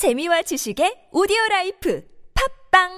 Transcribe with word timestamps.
재미와 0.00 0.40
지식의 0.40 1.08
오디오 1.12 1.36
라이프 1.50 2.02
팟빵 2.72 2.88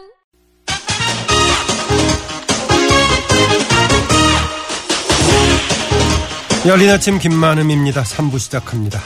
열린 6.68 6.90
아침 6.90 7.18
김만흠입니다. 7.18 8.04
3부 8.04 8.38
시작합니다. 8.38 9.00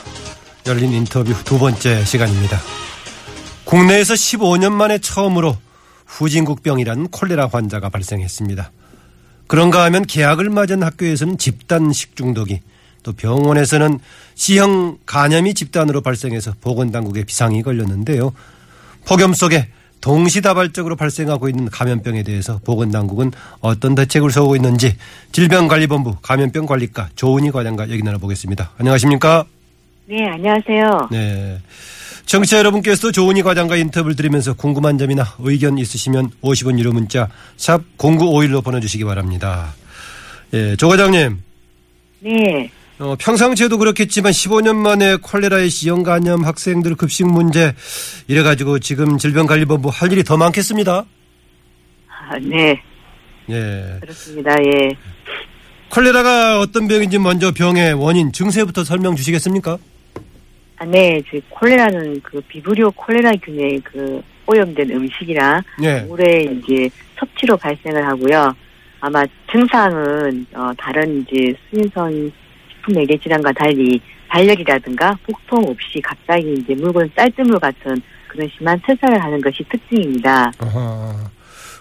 열린 0.67 0.93
인터뷰 0.93 1.33
두 1.47 1.59
번째 1.59 2.05
시간입니다. 2.05 2.59
국내에서 3.65 4.13
15년 4.13 4.73
만에 4.73 4.99
처음으로 4.99 5.57
후진국병이라는 6.05 7.09
콜레라 7.09 7.49
환자가 7.51 7.89
발생했습니다. 7.89 8.73
그런가 9.47 9.85
하면 9.85 10.05
개학을 10.05 10.51
맞은 10.51 10.83
학교에서는 10.83 11.39
집단 11.39 11.95
식중독이 11.95 12.61
또 13.07 13.13
병원에서는 13.13 14.01
C형 14.35 14.99
간염이 15.07 15.55
집단으로 15.55 16.01
발생해서 16.01 16.55
보건당국에 16.61 17.23
비상이 17.23 17.63
걸렸는데요. 17.63 18.33
폭염 19.07 19.33
속에 19.33 19.69
동시다발적으로 20.01 20.97
발생하고 20.97 21.49
있는 21.49 21.71
감염병에 21.71 22.25
대해서 22.25 22.59
보건당국은 22.65 23.31
어떤 23.61 23.95
대책을 23.95 24.33
세우고 24.33 24.57
있는지 24.57 24.97
질병관리본부 25.31 26.17
감염병관리과 26.21 27.11
조은희 27.15 27.53
과장과 27.53 27.91
얘기 27.91 28.03
나눠보겠습니다. 28.03 28.73
안녕하십니까? 28.77 29.45
네, 30.07 30.27
안녕하세요. 30.27 31.09
네. 31.13 31.61
청취자 32.27 32.59
여러분께서도 32.59 33.13
조은희 33.13 33.43
과장과 33.43 33.77
인터뷰를 33.77 34.17
드리면서 34.17 34.55
궁금한 34.55 34.99
점이나 34.99 35.25
의견 35.39 35.79
있으시면 35.79 36.33
50원 36.43 36.77
유료 36.81 36.93
문자 36.93 37.29
샵 37.57 37.83
0951로 37.99 38.65
보내주시기 38.65 39.05
바랍니다. 39.05 39.75
예, 40.55 40.75
조 40.75 40.89
과장님. 40.89 41.41
네. 42.21 42.71
어, 42.99 43.15
평상시에도 43.19 43.77
그렇겠지만 43.77 44.33
15년 44.33 44.75
만에 44.77 45.17
콜레라의 45.17 45.69
C형 45.69 46.03
간염 46.03 46.45
학생들 46.45 46.95
급식 46.95 47.27
문제 47.27 47.75
이래가지고 48.27 48.79
지금 48.79 49.19
질병관리본부 49.19 49.91
할 49.93 50.13
일이 50.13 50.25
더 50.25 50.37
많겠습니다. 50.39 51.05
아, 52.09 52.39
네, 52.41 52.81
예. 53.51 53.99
그렇습니다. 54.01 54.55
예. 54.65 54.97
콜레라가 55.91 56.61
어떤 56.61 56.89
병인지 56.89 57.19
먼저 57.19 57.53
병의 57.53 57.95
원인, 57.95 58.33
증세부터 58.33 58.83
설명 58.83 59.15
주시겠습니까? 59.15 59.77
아, 60.79 60.85
네, 60.87 61.23
그 61.31 61.41
콜레라는 61.51 62.21
그 62.23 62.41
비브리오 62.49 62.91
콜레라균의 62.93 63.81
그 63.85 64.23
오염된 64.47 64.91
음식이나 64.91 65.63
예. 65.83 66.01
물의 66.01 66.61
이제 66.65 66.89
섭취로 67.19 67.57
발생을 67.59 68.07
하고요. 68.07 68.55
아마 69.01 69.23
증상은 69.53 70.47
어, 70.55 70.71
다른 70.79 71.23
이제 71.23 71.55
수인성 71.71 72.33
식품 72.87 72.95
매개 72.95 73.19
질환과 73.19 73.53
달리 73.53 74.01
발열이라든가 74.29 75.19
복통 75.25 75.65
없이 75.69 76.01
갑자기 76.01 76.55
이제 76.55 76.75
물건 76.75 77.11
쌀뜨물 77.17 77.59
같은 77.59 78.01
그런 78.29 78.49
심한 78.57 78.81
설사를 78.87 79.23
하는 79.23 79.41
것이 79.41 79.65
특징입니다. 79.71 80.53
아하. 80.59 81.31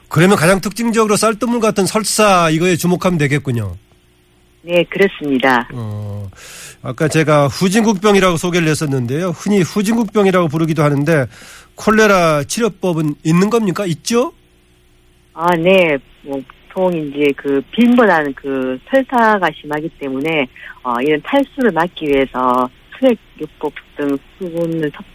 그러면 0.09 0.37
가장 0.37 0.59
특징적으로 0.61 1.15
쌀뜨물 1.15 1.59
같은 1.59 1.85
설사 1.85 2.49
이거에 2.49 2.75
주목하면 2.75 3.17
되겠군요. 3.17 3.75
네, 4.61 4.83
그렇습니다. 4.85 5.67
어, 5.73 6.29
아까 6.81 7.07
제가 7.07 7.47
후진국병이라고 7.47 8.37
소개를 8.37 8.67
했었는데요. 8.67 9.29
흔히 9.29 9.61
후진국병이라고 9.61 10.47
부르기도 10.47 10.83
하는데 10.83 11.27
콜레라 11.75 12.43
치료법은 12.43 13.15
있는 13.23 13.49
겁니까? 13.49 13.85
있죠? 13.85 14.33
아, 15.33 15.55
네. 15.55 15.97
뭐, 16.23 16.41
보통 16.75 16.91
이제 16.93 17.31
그 17.37 17.61
빈번한 17.71 18.33
그 18.33 18.77
설사가 18.89 19.49
심하기 19.59 19.89
때문에 19.97 20.45
어, 20.83 20.95
이런 21.01 21.21
탈수를 21.23 21.71
막기 21.71 22.05
위해서 22.07 22.69
수액 22.99 23.17
요법 23.41 23.73
등 23.95 24.17
수분을 24.37 24.91
섭- 24.93 25.05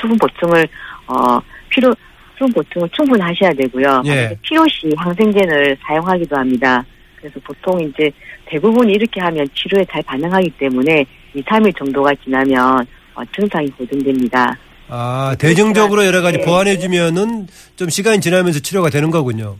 수분 0.00 0.18
보충을 0.18 0.66
어 1.06 1.38
필요 1.68 1.94
수분 2.36 2.52
보충을 2.52 2.88
충분히 2.90 3.22
하셔야 3.22 3.52
되고요. 3.54 4.02
예. 4.06 4.08
만약에 4.08 4.38
필요 4.42 4.64
시 4.68 4.90
항생제를 4.96 5.76
사용하기도 5.86 6.36
합니다. 6.36 6.84
그래서 7.16 7.38
보통 7.44 7.80
이제 7.80 8.10
대부분 8.46 8.90
이렇게 8.90 9.20
하면 9.20 9.46
치료에 9.54 9.84
잘 9.90 10.02
반응하기 10.02 10.50
때문에 10.58 11.06
2, 11.34 11.42
3일 11.42 11.76
정도가 11.78 12.12
지나면 12.24 12.84
어, 13.14 13.22
증상이 13.34 13.68
보존됩니다. 13.70 14.56
아, 14.88 15.34
대증적으로 15.38 16.04
여러 16.04 16.20
가지 16.22 16.38
네. 16.38 16.44
보완해주면은 16.44 17.46
좀 17.76 17.88
시간이 17.88 18.20
지나면서 18.20 18.58
치료가 18.60 18.90
되는 18.90 19.10
거군요. 19.10 19.56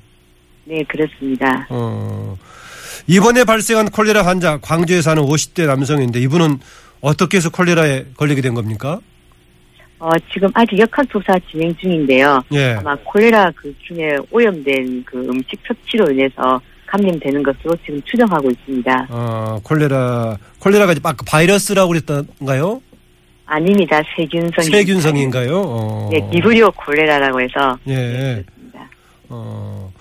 네, 0.65 0.83
그렇습니다. 0.85 1.67
어, 1.71 2.37
이번에 3.07 3.45
발생한 3.45 3.91
콜레라 3.91 4.25
환자 4.25 4.59
광주에 4.59 5.03
사는 5.03 5.23
50대 5.23 5.67
남성인데 5.67 6.21
이분은 6.21 6.59
어떻게 7.01 7.37
해서 7.37 7.51
콜레라에 7.51 8.07
걸리게 8.17 8.41
된 8.41 8.55
겁니까? 8.55 9.01
어, 9.99 10.11
지금 10.33 10.51
아직 10.55 10.79
역학 10.79 11.09
조사 11.09 11.39
진행 11.51 11.75
중인데요. 11.77 12.43
예. 12.53 12.75
아마 12.75 12.95
콜레라 12.97 13.51
그 13.55 13.75
중에 13.87 14.17
오염된 14.31 15.05
그 15.05 15.19
음식 15.19 15.59
섭취로 15.67 16.11
인해서 16.13 16.61
감염되는 16.87 17.43
것으로 17.43 17.75
지금 17.85 18.01
추정하고 18.03 18.51
있습니다. 18.51 19.07
어, 19.11 19.59
콜레라, 19.63 20.37
콜레라가 20.61 20.93
이제 20.93 21.01
아까 21.03 21.25
바이러스라고 21.27 21.89
그랬던가요? 21.89 22.81
아닙니다. 23.47 24.01
세균성. 24.17 24.65
세균성인가요? 24.65 25.63
어. 25.65 26.11
네, 26.13 26.21
비브리오 26.31 26.71
콜레라라고 26.73 27.41
해서. 27.41 27.79
예. 27.87 27.95
네, 27.95 28.45
그렇습니다. 28.47 28.89
어, 29.29 29.93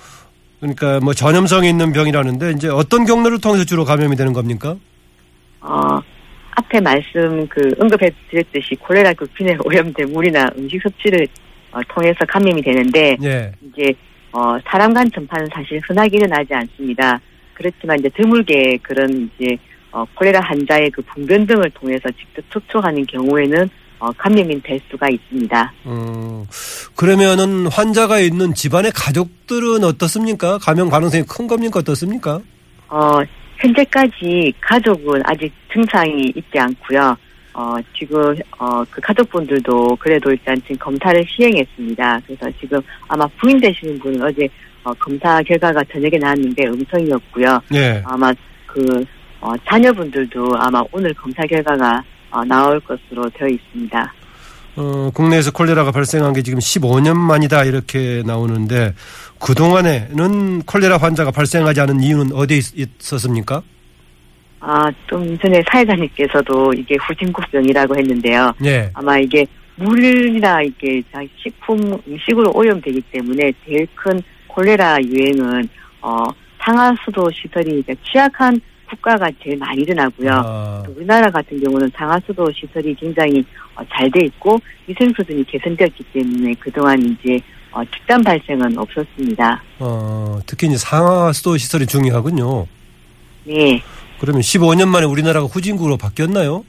그러니까 0.63 1.01
뭐 1.01 1.13
전염성이 1.13 1.67
있는 1.67 1.91
병이라는데 1.91 2.51
이제 2.51 2.69
어떤 2.69 3.03
경로를 3.03 3.41
통해서 3.41 3.65
주로 3.65 3.83
감염이 3.83 4.15
되는 4.15 4.31
겁니까? 4.31 4.77
어, 5.59 5.99
앞에 6.51 6.79
말씀 6.79 7.45
그 7.49 7.75
언급해 7.77 8.09
드렸듯이 8.29 8.75
콜레라 8.75 9.11
그 9.11 9.27
균에 9.35 9.57
오염된 9.65 10.13
물이나 10.13 10.49
음식 10.57 10.81
섭취를 10.81 11.27
어, 11.73 11.81
통해서 11.89 12.19
감염이 12.25 12.61
되는데 12.61 13.17
예. 13.21 13.51
이제 13.61 13.93
어, 14.31 14.57
사람 14.65 14.93
간 14.93 15.05
전파는 15.11 15.49
사실 15.53 15.81
흔하게 15.85 16.17
일어나지 16.17 16.53
않습니다. 16.53 17.19
그렇지만 17.53 17.99
이제 17.99 18.07
드물게 18.15 18.77
그런 18.81 19.29
이제 19.37 19.57
어, 19.91 20.05
콜레라 20.15 20.39
환자의 20.39 20.91
그 20.91 21.01
분변 21.01 21.45
등을 21.45 21.71
통해서 21.71 22.07
직접 22.17 22.41
접촉하는 22.49 23.05
경우에는 23.05 23.63
어, 23.63 23.69
감염이 24.17 24.61
될 24.61 24.79
수가 24.89 25.07
있습니다. 25.09 25.73
음, 25.85 26.45
그러면은 26.95 27.67
환자가 27.67 28.19
있는 28.19 28.53
집안의 28.53 28.91
가족들은 28.93 29.83
어떻습니까? 29.83 30.57
감염 30.57 30.89
가능성이 30.89 31.23
큰 31.27 31.47
겁니까? 31.47 31.79
어떻습니까? 31.79 32.41
어, 32.89 33.19
현재까지 33.57 34.53
가족은 34.59 35.21
아직 35.25 35.51
증상이 35.71 36.33
있지 36.35 36.59
않고요. 36.59 37.15
어, 37.53 37.75
지금 37.97 38.35
어, 38.57 38.83
그 38.89 38.99
가족분들도 38.99 39.95
그래도 39.99 40.31
일단 40.31 40.55
지금 40.63 40.75
검사를 40.77 41.23
시행했습니다. 41.27 42.21
그래서 42.25 42.49
지금 42.59 42.81
아마 43.07 43.27
부인 43.39 43.59
되시는 43.59 43.99
분은 43.99 44.21
어제 44.23 44.49
어, 44.83 44.93
검사 44.95 45.41
결과가 45.43 45.81
저녁에 45.91 46.17
나왔는데 46.17 46.65
음성이었고요. 46.67 47.61
예. 47.75 48.01
아마 48.05 48.33
그 48.65 49.05
어, 49.39 49.53
자녀분들도 49.67 50.55
아마 50.57 50.83
오늘 50.91 51.13
검사 51.13 51.43
결과가 51.43 52.03
어, 52.33 52.43
나올 52.45 52.79
것으로 52.81 53.29
되어 53.29 53.47
있습니다. 53.47 54.13
어, 54.75 55.11
국내에서 55.13 55.51
콜레라가 55.51 55.91
발생한 55.91 56.33
게 56.33 56.41
지금 56.41 56.57
15년 56.59 57.15
만이다 57.15 57.63
이렇게 57.63 58.23
나오는데 58.25 58.93
그 59.39 59.53
동안에는 59.53 60.63
콜레라 60.63 60.97
환자가 60.97 61.29
발생하지 61.31 61.79
않은 61.81 62.01
이유는 62.01 62.33
어디에 62.35 62.57
있- 62.57 62.99
있었습니까? 62.99 63.61
아, 64.59 64.89
좀 65.07 65.37
전에 65.37 65.61
사회자님께서도 65.71 66.73
이게 66.73 66.95
후진국병이라고 66.95 67.95
했는데요. 67.97 68.53
예. 68.65 68.89
아마 68.93 69.17
이게 69.19 69.45
물이나 69.75 70.61
이게 70.63 71.03
자- 71.13 71.19
식품 71.37 71.77
음식으로 72.07 72.51
오염되기 72.55 73.01
때문에 73.11 73.51
제일 73.65 73.85
큰 73.93 74.21
콜레라 74.47 74.97
유행은 75.03 75.67
어 76.01 76.25
상하수도 76.63 77.29
시설이 77.31 77.83
취약한 78.09 78.59
국가가 78.93 79.29
제일 79.43 79.57
많이 79.57 79.81
일어나고요. 79.81 80.29
아, 80.31 80.83
또 80.85 80.93
우리나라 80.95 81.29
같은 81.29 81.59
경우는 81.61 81.91
상하수도 81.95 82.51
시설이 82.51 82.95
굉장히 82.95 83.43
어, 83.75 83.81
잘돼 83.91 84.25
있고 84.25 84.59
위생 84.87 85.11
수준이 85.15 85.43
개선되었기 85.45 86.03
때문에 86.13 86.53
그동안 86.59 86.99
이제 87.01 87.39
어, 87.71 87.83
집단 87.85 88.21
발생은 88.23 88.77
없었습니다. 88.77 89.63
어, 89.79 90.39
특히 90.45 90.67
이제 90.67 90.77
상하수도 90.77 91.57
시설이 91.57 91.87
중요하군요. 91.87 92.67
네. 93.45 93.81
그러면 94.19 94.41
15년 94.41 94.87
만에 94.87 95.05
우리나라가 95.05 95.47
후진국으로 95.47 95.97
바뀌었나요? 95.97 96.63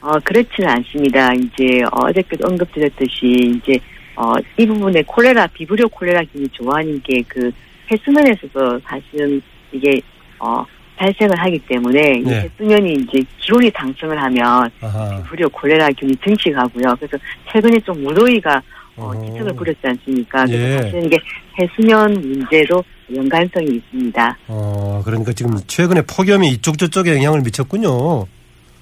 어, 0.00 0.12
그렇지는 0.22 0.68
않습니다. 0.68 1.32
이제 1.34 1.82
어저께도 1.90 2.46
언급드렸듯이 2.46 3.56
이제 3.56 3.78
어, 4.14 4.34
이 4.58 4.66
부분에 4.66 5.02
콜레라 5.02 5.46
비브리오 5.48 5.88
콜레라 5.88 6.22
균이 6.32 6.48
좋아하는 6.50 7.00
게 7.02 7.22
그 7.26 7.50
해수면에서도 7.90 8.80
사실은 8.80 9.40
이게 9.72 10.00
어, 10.38 10.64
발생을 10.98 11.38
하기 11.38 11.58
때문에 11.60 12.18
이 12.18 12.22
네. 12.24 12.40
해수면이 12.40 12.92
이제 12.94 13.22
기온이 13.38 13.70
상승을 13.74 14.20
하면 14.20 14.70
아하. 14.80 15.22
비브리오 15.22 15.48
콜레라균이 15.50 16.16
증식하고요. 16.24 16.96
그래서 16.96 17.16
최근에 17.50 17.78
좀 17.80 18.02
무더위가 18.02 18.60
어, 18.96 19.12
어. 19.14 19.24
지층을 19.26 19.54
부렸지 19.54 19.80
않습니까? 19.84 20.44
그래서 20.44 20.64
예. 20.64 20.82
사실은 20.82 21.04
이게 21.06 21.16
해수면 21.60 22.12
문제도 22.14 22.82
연관성이 23.14 23.76
있습니다. 23.76 24.38
어, 24.48 25.02
그러니까 25.04 25.32
지금 25.32 25.56
최근에 25.66 26.02
폭염이 26.02 26.50
이쪽 26.50 26.76
저쪽에 26.76 27.14
영향을 27.14 27.40
미쳤군요. 27.42 28.26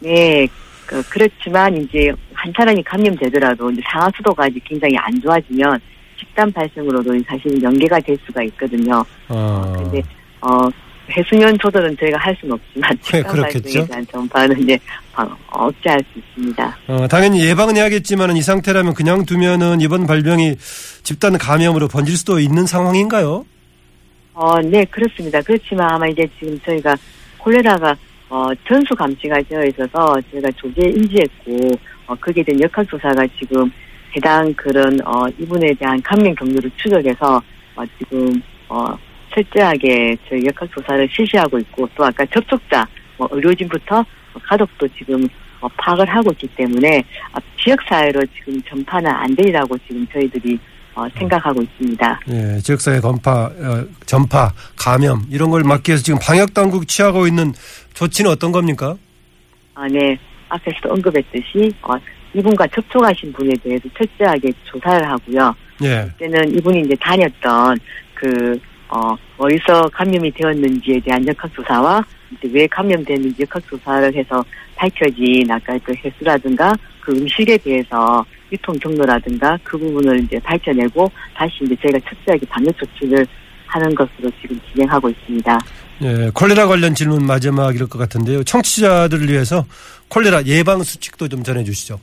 네, 0.00 0.48
그, 0.86 1.02
그렇지만 1.10 1.76
이제 1.76 2.12
한 2.32 2.52
사람이 2.56 2.82
감염되더라도 2.82 3.70
이제 3.70 3.82
상하 3.90 4.10
수도가 4.16 4.44
아직 4.44 4.62
굉장히 4.64 4.96
안 4.96 5.20
좋아지면 5.20 5.78
집단 6.18 6.50
발생으로도 6.52 7.12
사실 7.26 7.62
연계가 7.62 8.00
될 8.00 8.16
수가 8.26 8.42
있거든요. 8.44 9.04
어. 9.28 9.74
근데 9.76 10.02
어 10.40 10.68
해수면 11.10 11.56
조절은 11.58 11.96
저희가 11.98 12.18
할 12.18 12.36
수는 12.40 12.54
없지만 12.54 12.90
네, 12.90 12.98
집단 13.02 13.32
그렇겠죠. 13.32 13.62
발생에 13.62 13.86
대한 13.86 14.06
전파는 14.10 14.62
이제 14.62 14.78
방- 15.12 15.36
억제할 15.50 16.00
수 16.12 16.18
있습니다. 16.18 16.78
어, 16.88 17.08
당연히 17.08 17.44
예방은 17.46 17.76
해야겠지만 17.76 18.36
이 18.36 18.42
상태라면 18.42 18.94
그냥 18.94 19.24
두면은 19.24 19.80
이번 19.80 20.06
발병이 20.06 20.56
집단 21.02 21.38
감염으로 21.38 21.88
번질 21.88 22.16
수도 22.16 22.38
있는 22.40 22.66
상황인가요? 22.66 23.44
어, 24.34 24.60
네, 24.60 24.84
그렇습니다. 24.86 25.40
그렇지만 25.42 25.90
아마 25.92 26.06
이제 26.08 26.28
지금 26.38 26.58
저희가 26.64 26.96
콜레라가 27.38 27.96
어, 28.28 28.48
전수 28.66 28.94
감지가 28.96 29.40
되어 29.48 29.64
있어서 29.64 30.20
저희가 30.32 30.50
조기에 30.56 30.88
인지했고 30.90 31.70
어, 32.08 32.14
거기에 32.16 32.42
대한 32.42 32.60
역학조사가 32.62 33.26
지금 33.38 33.70
해당 34.16 34.52
그런 34.54 34.98
어, 35.06 35.26
이분에 35.38 35.72
대한 35.74 36.00
감염 36.02 36.34
경로를 36.34 36.70
추적해서 36.76 37.40
어, 37.76 37.82
지금 37.98 38.42
어, 38.68 38.86
철저하게 39.36 40.16
저희 40.28 40.46
역학 40.46 40.68
조사를 40.72 41.08
실시하고 41.12 41.58
있고 41.58 41.88
또 41.94 42.04
아까 42.04 42.24
접촉자 42.26 42.86
뭐 43.18 43.28
의료진부터 43.30 44.04
가족도 44.42 44.88
지금 44.96 45.28
어, 45.60 45.68
파악을 45.76 46.06
하고 46.08 46.32
있기 46.32 46.48
때문에 46.48 47.04
아, 47.32 47.38
지역사회로 47.62 48.20
지금 48.34 48.62
전파는 48.62 49.10
안 49.10 49.34
되리라고 49.36 49.76
지금 49.86 50.06
저희들이 50.12 50.58
어, 50.94 51.06
생각하고 51.18 51.62
있습니다. 51.62 52.20
예, 52.28 52.58
지역사회 52.60 53.00
건파, 53.00 53.44
어, 53.44 53.84
전파, 54.06 54.50
감염 54.76 55.26
이런 55.30 55.50
걸 55.50 55.62
막기 55.62 55.90
위해서 55.90 56.02
지금 56.02 56.18
방역 56.18 56.54
당국 56.54 56.88
취하고 56.88 57.26
있는 57.26 57.52
조치는 57.92 58.30
어떤 58.30 58.50
겁니까? 58.50 58.96
아, 59.74 59.86
네. 59.88 60.18
앞에서도 60.48 60.90
언급했듯이, 60.90 61.70
어, 61.82 61.94
이분과 62.32 62.66
접촉하신 62.68 63.32
분에 63.32 63.52
대해서 63.62 63.86
철저하게 63.96 64.50
조사를 64.64 65.06
하고요. 65.06 65.54
예. 65.82 66.08
그때는 66.16 66.56
이분이 66.56 66.80
이제 66.82 66.94
다녔던 66.98 67.78
그, 68.14 68.58
어, 68.88 69.16
어디서 69.38 69.88
감염이 69.92 70.30
되었는지에 70.32 71.00
대한 71.00 71.26
역학조사와 71.26 72.04
이제 72.32 72.48
왜 72.52 72.66
감염됐는지 72.66 73.42
역학조사를 73.42 74.14
해서 74.14 74.44
밝혀진 74.76 75.50
아까 75.50 75.78
그 75.82 75.92
횟수라든가 76.04 76.72
그 77.00 77.12
음식에 77.12 77.56
대해서 77.58 78.24
유통 78.52 78.78
경로라든가 78.78 79.58
그 79.62 79.78
부분을 79.78 80.22
이제 80.24 80.38
밝혀내고 80.40 81.10
다시 81.34 81.52
이제 81.62 81.76
저희가 81.82 81.98
철저하게 82.00 82.46
방역 82.48 82.76
조치를 82.78 83.26
하는 83.66 83.94
것으로 83.94 84.30
지금 84.40 84.58
진행하고 84.72 85.10
있습니다. 85.10 85.58
예, 86.02 86.30
콜레라 86.32 86.66
관련 86.66 86.94
질문 86.94 87.26
마지막일 87.26 87.88
것 87.88 87.98
같은데요. 87.98 88.44
청취자들을 88.44 89.28
위해서 89.28 89.64
콜레라 90.08 90.44
예방 90.44 90.82
수칙도 90.82 91.28
좀 91.28 91.42
전해 91.42 91.64
주시죠. 91.64 91.98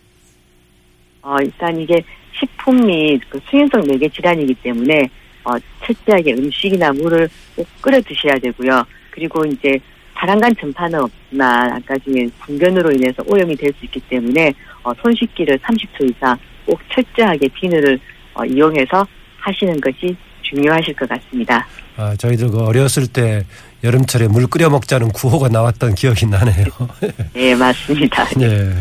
어, 1.21 1.38
일단 1.41 1.80
이게 1.80 2.03
식품 2.38 2.85
및 2.85 3.21
그 3.30 3.39
수용성 3.50 3.81
매개 3.88 4.09
질환이기 4.09 4.53
때문에 4.56 5.09
어, 5.44 5.51
철저하게 5.86 6.34
음식이나 6.34 6.94
물을 6.94 7.30
꼭 7.56 7.68
끓여 7.81 8.00
드셔야 8.01 8.36
되고요. 8.36 8.84
그리고 9.12 9.45
이제 9.45 9.80
사람 10.16 10.40
간 10.40 10.56
전파는 10.56 11.00
없지만 11.01 11.72
아까 11.74 11.98
중에 12.00 12.28
분변으로 12.40 12.92
인해서 12.94 13.24
오염이 13.28 13.56
될 13.56 13.74
수 13.78 13.86
있기 13.86 14.00
때문에 14.10 14.54
어, 14.84 14.94
손 15.01 15.13
씻기를 15.16 15.57
30초 15.60 16.10
이상 16.10 16.38
꼭 16.66 16.80
철저하게 16.92 17.48
비누를 17.50 18.00
어, 18.36 18.45
이용해서 18.45 19.06
하시는 19.40 19.80
것이 19.81 20.16
중요하실 20.54 20.96
것 20.96 21.10
같습니다. 21.10 21.66
아, 21.96 22.16
저희들 22.16 22.50
그 22.50 22.64
어렸을 22.64 23.08
때 23.08 23.44
여름철에 23.84 24.28
물 24.28 24.48
끓여 24.48 24.70
먹자는 24.70 25.10
구호가 25.10 25.50
나왔던 25.50 25.96
기억이 25.96 26.26
나네요. 26.28 26.66
네, 27.34 27.54
맞습니다. 27.54 28.26
예. 28.40 28.72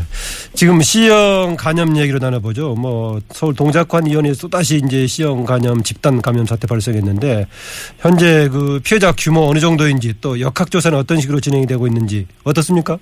지금 0.54 0.80
C형 0.80 1.56
감염 1.58 1.96
얘기로 1.96 2.18
나눠보죠. 2.18 2.74
뭐 2.74 3.20
서울 3.30 3.54
동작관 3.54 4.06
위원회에서 4.06 4.42
또다시 4.42 4.80
이제 4.84 5.06
C형 5.06 5.44
감염 5.44 5.82
집단 5.82 6.22
감염 6.22 6.46
사태 6.46 6.66
발생했는데 6.66 7.46
현재 7.98 8.48
그 8.48 8.80
피해자 8.84 9.12
규모 9.12 9.48
어느 9.48 9.58
정도인지 9.58 10.14
또 10.20 10.38
역학조사는 10.38 10.96
어떤 10.96 11.20
식으로 11.20 11.40
진행이 11.40 11.66
되고 11.66 11.86
있는지 11.86 12.26
어떻습니까? 12.44 12.98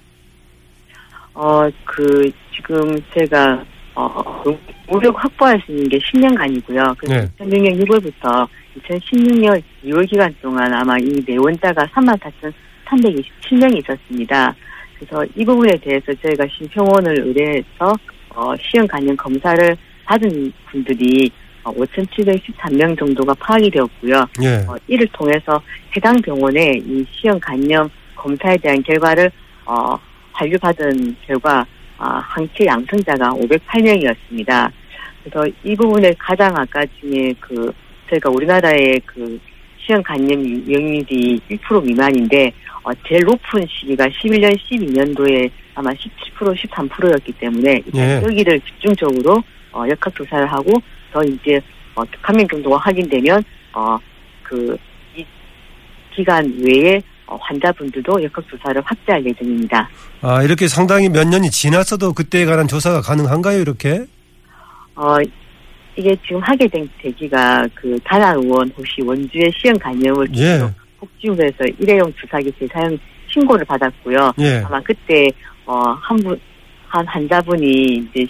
어, 1.34 1.68
그, 1.84 2.30
지금 2.54 3.00
제가, 3.14 3.64
어, 3.94 4.42
무력 4.90 5.22
확보할 5.22 5.60
수 5.64 5.72
있는 5.72 5.88
게 5.88 5.98
10년간이고요. 5.98 6.96
그래서 6.98 7.28
네. 7.38 7.44
2006년 7.44 7.86
6월부터 7.86 8.48
2016년 8.78 9.62
2월 9.84 10.08
기간 10.08 10.34
동안 10.42 10.72
아마 10.74 10.96
이 10.98 11.22
내원자가 11.26 11.86
34,327명이 11.86 13.78
있었습니다. 13.78 14.54
그래서 14.98 15.24
이 15.36 15.44
부분에 15.44 15.76
대해서 15.80 16.12
저희가 16.22 16.44
신평원을 16.56 17.26
의뢰해서, 17.26 17.96
어, 18.30 18.54
시형 18.56 18.86
간염 18.86 19.16
검사를 19.16 19.76
받은 20.04 20.52
분들이 20.70 21.30
어, 21.62 21.72
5,713명 21.72 22.98
정도가 22.98 23.34
파악이 23.34 23.70
되었고요. 23.70 24.26
예. 24.42 24.56
어, 24.66 24.76
이를 24.88 25.06
통해서 25.12 25.60
해당 25.96 26.16
병원에 26.16 26.72
이 26.84 27.04
시형 27.10 27.38
간염 27.40 27.88
검사에 28.16 28.56
대한 28.58 28.82
결과를 28.82 29.30
어, 29.66 29.98
반류받은 30.32 31.16
결과 31.26 31.64
아, 32.00 32.18
항체 32.20 32.64
양성자가 32.64 33.28
508명이었습니다. 33.28 34.70
그래서 35.22 35.46
이 35.62 35.76
부분에 35.76 36.14
가장 36.18 36.56
아까 36.56 36.82
중에 36.98 37.34
그 37.38 37.70
저희가 38.08 38.30
우리나라의 38.30 38.98
그 39.04 39.38
시형 39.76 40.02
간염 40.02 40.42
유형률이 40.42 41.40
1% 41.50 41.84
미만인데 41.84 42.52
어, 42.82 42.90
제일 43.06 43.24
높은 43.24 43.66
시기가 43.68 44.06
11년, 44.06 44.56
12년도에 44.58 45.50
아마 45.74 45.90
17%, 45.90 46.56
13%였기 46.56 47.32
때문에 47.32 47.82
예. 47.94 48.22
여기를 48.24 48.58
집중적으로 48.60 49.42
어, 49.72 49.84
역학 49.86 50.14
조사를 50.14 50.46
하고 50.50 50.72
더 51.12 51.22
이제 51.22 51.60
어, 51.94 52.02
감염 52.22 52.48
정도가 52.48 52.78
확인되면 52.78 53.44
어, 53.74 53.98
그, 54.42 54.74
이 55.14 55.24
기간 56.14 56.50
외에 56.64 56.96
어, 56.96 57.19
환자분들도 57.36 58.22
역학 58.24 58.44
조사를 58.48 58.82
확대할 58.84 59.24
예정입니다. 59.24 59.88
아, 60.22 60.42
이렇게 60.42 60.68
상당히 60.68 61.08
몇 61.08 61.26
년이 61.26 61.50
지났어도 61.50 62.12
그때에 62.12 62.44
관한 62.44 62.66
조사가 62.66 63.00
가능한가요, 63.00 63.60
이렇게? 63.60 64.04
어, 64.96 65.16
이게 65.96 66.16
지금 66.26 66.40
하게 66.40 66.66
된 66.68 66.88
계기가 66.98 67.66
그 67.74 67.98
다나 68.04 68.32
의원 68.32 68.70
혹시 68.76 69.02
원주의 69.02 69.50
시형 69.56 69.74
간염을 69.78 70.28
예. 70.36 70.60
복지부에서 70.98 71.64
일회용 71.78 72.12
주사기 72.14 72.52
재사용 72.58 72.98
신고를 73.32 73.64
받았고요. 73.64 74.32
예. 74.40 74.62
아마 74.64 74.80
그때 74.80 75.26
어, 75.66 75.78
한 76.00 76.16
분, 76.18 76.38
한 76.88 77.06
환자분이 77.06 78.08
이제 78.14 78.26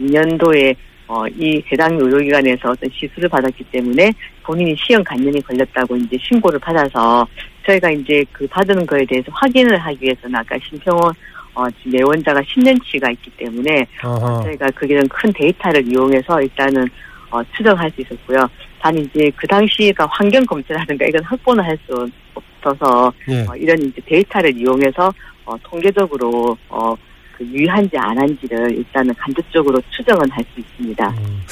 12년도에 0.00 0.76
어, 1.08 1.26
이 1.28 1.62
해당 1.70 1.94
의료기관에서 1.98 2.70
어떤 2.70 2.90
시술을 2.90 3.28
받았기 3.28 3.64
때문에 3.70 4.12
본인이 4.42 4.74
시형 4.76 5.04
간염이 5.04 5.40
걸렸다고 5.42 5.96
이제 5.96 6.16
신고를 6.20 6.58
받아서 6.58 7.26
저희가 7.66 7.90
이제 7.90 8.24
그 8.32 8.46
받은 8.48 8.86
거에 8.86 9.04
대해서 9.06 9.30
확인을 9.32 9.78
하기 9.78 9.98
위해서는 10.02 10.34
아까 10.36 10.56
신평원 10.68 11.14
어, 11.54 11.70
지금 11.70 11.92
내원자가 11.92 12.40
10년치가 12.42 13.10
있기 13.12 13.30
때문에 13.38 13.86
어허. 14.04 14.42
저희가 14.42 14.70
거기는 14.72 15.08
큰 15.08 15.32
데이터를 15.32 15.86
이용해서 15.90 16.42
일단은 16.42 16.86
어, 17.30 17.42
추정할 17.56 17.90
수 17.92 18.02
있었고요. 18.02 18.46
단 18.80 18.96
이제 18.98 19.30
그 19.36 19.46
당시가 19.46 20.06
환경 20.10 20.44
검사라든가 20.44 21.06
이건 21.06 21.24
확보는 21.24 21.64
할 21.64 21.76
수 21.86 22.08
없어서 22.34 23.12
예. 23.28 23.40
어, 23.48 23.56
이런 23.56 23.78
이제 23.80 24.00
데이터를 24.06 24.56
이용해서 24.56 25.12
어, 25.44 25.56
통계적으로 25.62 26.56
어, 26.68 26.94
그 27.36 27.44
유의한지 27.44 27.96
안 27.98 28.16
한지를 28.18 28.72
일단은 28.78 29.14
간접적으로 29.14 29.80
추정은 29.90 30.30
할 30.30 30.44
수 30.54 30.60
있습니다. 30.60 31.08
음. 31.08 31.42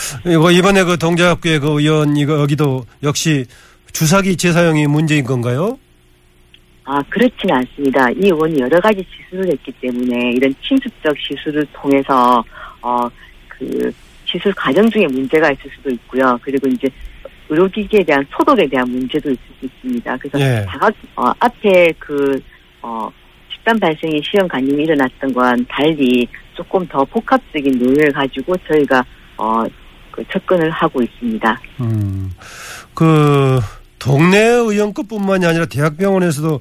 이번에 0.52 0.84
그 0.84 0.96
동작구의 0.96 1.58
그 1.60 1.80
의원 1.80 2.16
이거 2.16 2.40
여기도 2.40 2.84
역시 3.02 3.44
주사기 3.92 4.36
재사용이 4.36 4.86
문제인 4.86 5.24
건가요? 5.24 5.78
아 6.84 7.02
그렇지는 7.08 7.56
않습니다. 7.56 8.10
이 8.10 8.24
의원이 8.24 8.60
여러 8.60 8.80
가지 8.80 9.04
시술을 9.10 9.50
했기 9.52 9.72
때문에 9.72 10.32
이런 10.32 10.54
침습적 10.62 11.14
시술을 11.18 11.66
통해서 11.72 12.42
어그 12.80 13.92
시술 14.26 14.52
과정 14.54 14.88
중에 14.90 15.06
문제가 15.06 15.50
있을 15.52 15.70
수도 15.76 15.90
있고요. 15.90 16.38
그리고 16.42 16.68
이제 16.68 16.88
의료기기에 17.48 18.04
대한 18.04 18.26
소독에 18.30 18.66
대한 18.66 18.88
문제도 18.90 19.30
있을 19.30 19.42
수 19.60 19.66
있습니다. 19.66 20.16
그래서 20.16 20.40
예. 20.40 20.64
다각 20.66 20.94
어, 21.16 21.30
앞에 21.38 21.92
그 21.98 22.40
어, 22.82 23.10
집단 23.64 23.80
발생의 23.80 24.22
시험 24.22 24.46
간염이 24.46 24.84
일어났던 24.84 25.32
거와는 25.32 25.64
달리 25.68 26.28
조금 26.54 26.86
더 26.86 27.02
복합적인 27.06 27.80
요인을 27.80 28.12
가지고 28.12 28.54
저희가 28.68 29.02
어, 29.38 29.64
그 30.10 30.22
접근을 30.30 30.70
하고 30.70 31.02
있습니다. 31.02 31.60
음. 31.80 32.30
그 32.92 33.58
동네 33.98 34.38
의원급뿐만이 34.38 35.46
아니라 35.46 35.64
대학병원에서도 35.64 36.60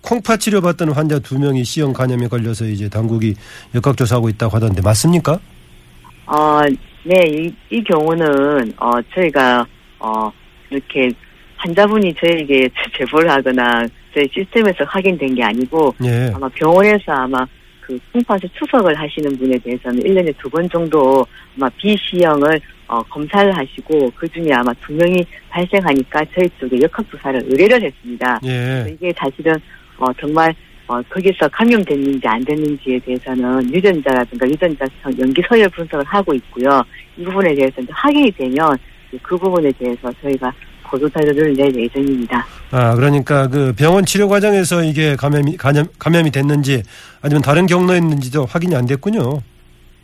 콩팥 0.00 0.38
치료받던 0.38 0.92
환자 0.92 1.18
두 1.18 1.38
명이 1.38 1.64
C형 1.64 1.92
간염에 1.92 2.28
걸려서 2.28 2.66
이제 2.66 2.88
당국이 2.88 3.34
역학조사하고 3.74 4.28
있다고 4.28 4.54
하던데 4.54 4.80
맞습니까? 4.80 5.40
어, 6.26 6.60
네, 7.02 7.20
이, 7.26 7.54
이 7.70 7.82
경우는, 7.84 8.72
어, 8.78 8.92
저희가, 9.14 9.66
어, 9.98 10.30
이렇게 10.70 11.10
환자분이 11.56 12.14
저에게 12.14 12.68
제보를 12.96 13.30
하거나 13.30 13.86
저희 14.14 14.28
시스템에서 14.32 14.84
확인된 14.84 15.34
게 15.34 15.42
아니고 15.42 15.94
예. 16.04 16.30
아마 16.34 16.48
병원에서 16.50 17.12
아마 17.12 17.44
그 17.80 17.98
풍파수 18.12 18.48
추석을 18.54 18.94
하시는 18.94 19.36
분에 19.36 19.58
대해서는 19.58 20.00
1년에 20.02 20.34
두 20.38 20.48
번 20.48 20.68
정도 20.70 21.26
아마 21.56 21.68
비시형을 21.70 22.60
어, 22.86 23.02
검사를 23.04 23.50
하시고 23.56 24.10
그 24.14 24.28
중에 24.28 24.52
아마 24.52 24.72
두 24.74 24.92
명이 24.92 25.24
발생하니까 25.50 26.24
저희 26.34 26.48
쪽에 26.60 26.80
역학조사를 26.82 27.42
의뢰를 27.46 27.82
했습니다. 27.82 28.40
예. 28.44 28.86
이게 28.92 29.12
사실은 29.16 29.54
어, 29.98 30.12
정말 30.14 30.54
어, 30.86 31.00
거기서 31.08 31.48
감염됐는지 31.48 32.26
안 32.28 32.44
됐는지에 32.44 32.98
대해서는 33.00 33.72
유전자라든가 33.74 34.46
유전자 34.46 34.86
연기 35.18 35.42
서열 35.48 35.68
분석을 35.70 36.04
하고 36.04 36.34
있고요. 36.34 36.82
이 37.16 37.24
부분에 37.24 37.54
대해서 37.54 37.80
확인이 37.90 38.30
되면 38.32 38.76
그 39.22 39.36
부분에 39.38 39.70
대해서 39.78 40.12
저희가 40.20 40.52
보도 40.94 41.08
자료를 41.10 41.52
낼 41.54 41.74
예정입니다. 41.74 42.46
아, 42.70 42.94
그러니까 42.94 43.48
그 43.48 43.72
병원 43.76 44.04
치료 44.04 44.28
과정에서 44.28 44.84
이게 44.84 45.16
감염이, 45.16 45.56
감염, 45.56 45.86
감염이 45.98 46.30
됐는지 46.30 46.82
아니면 47.20 47.42
다른 47.42 47.66
경로였는지도 47.66 48.46
확인이 48.46 48.76
안 48.76 48.86
됐군요. 48.86 49.40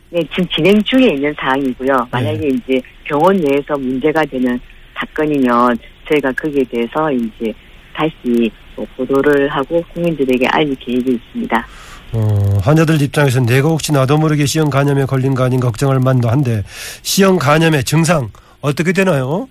네, 0.09 0.21
지금 0.31 0.45
진행 0.53 0.83
중에 0.83 1.13
있는 1.15 1.33
사항이고요. 1.39 2.07
만약에 2.11 2.39
네. 2.39 2.47
이제 2.47 2.81
병원 3.05 3.37
내에서 3.37 3.77
문제가 3.77 4.25
되는 4.25 4.59
사건이면 4.95 5.77
저희가 6.09 6.31
거기에 6.33 6.63
대해서 6.69 7.09
이제 7.13 7.53
다시 7.95 8.51
또 8.75 8.85
보도를 8.97 9.47
하고 9.47 9.81
국민들에게 9.93 10.45
알릴 10.47 10.75
계획이 10.75 11.13
있습니다. 11.13 11.67
어, 12.13 12.57
환자들 12.61 13.01
입장에서 13.01 13.39
내가 13.39 13.69
혹시 13.69 13.93
나도 13.93 14.17
모르게 14.17 14.45
C형 14.45 14.69
간염에 14.69 15.05
걸린 15.05 15.33
거 15.33 15.45
아닌가 15.45 15.67
걱정할 15.67 16.01
만도 16.01 16.29
한데 16.29 16.63
C형 17.03 17.37
간염의 17.37 17.85
증상 17.85 18.27
어떻게 18.59 18.91
되나요? 18.91 19.47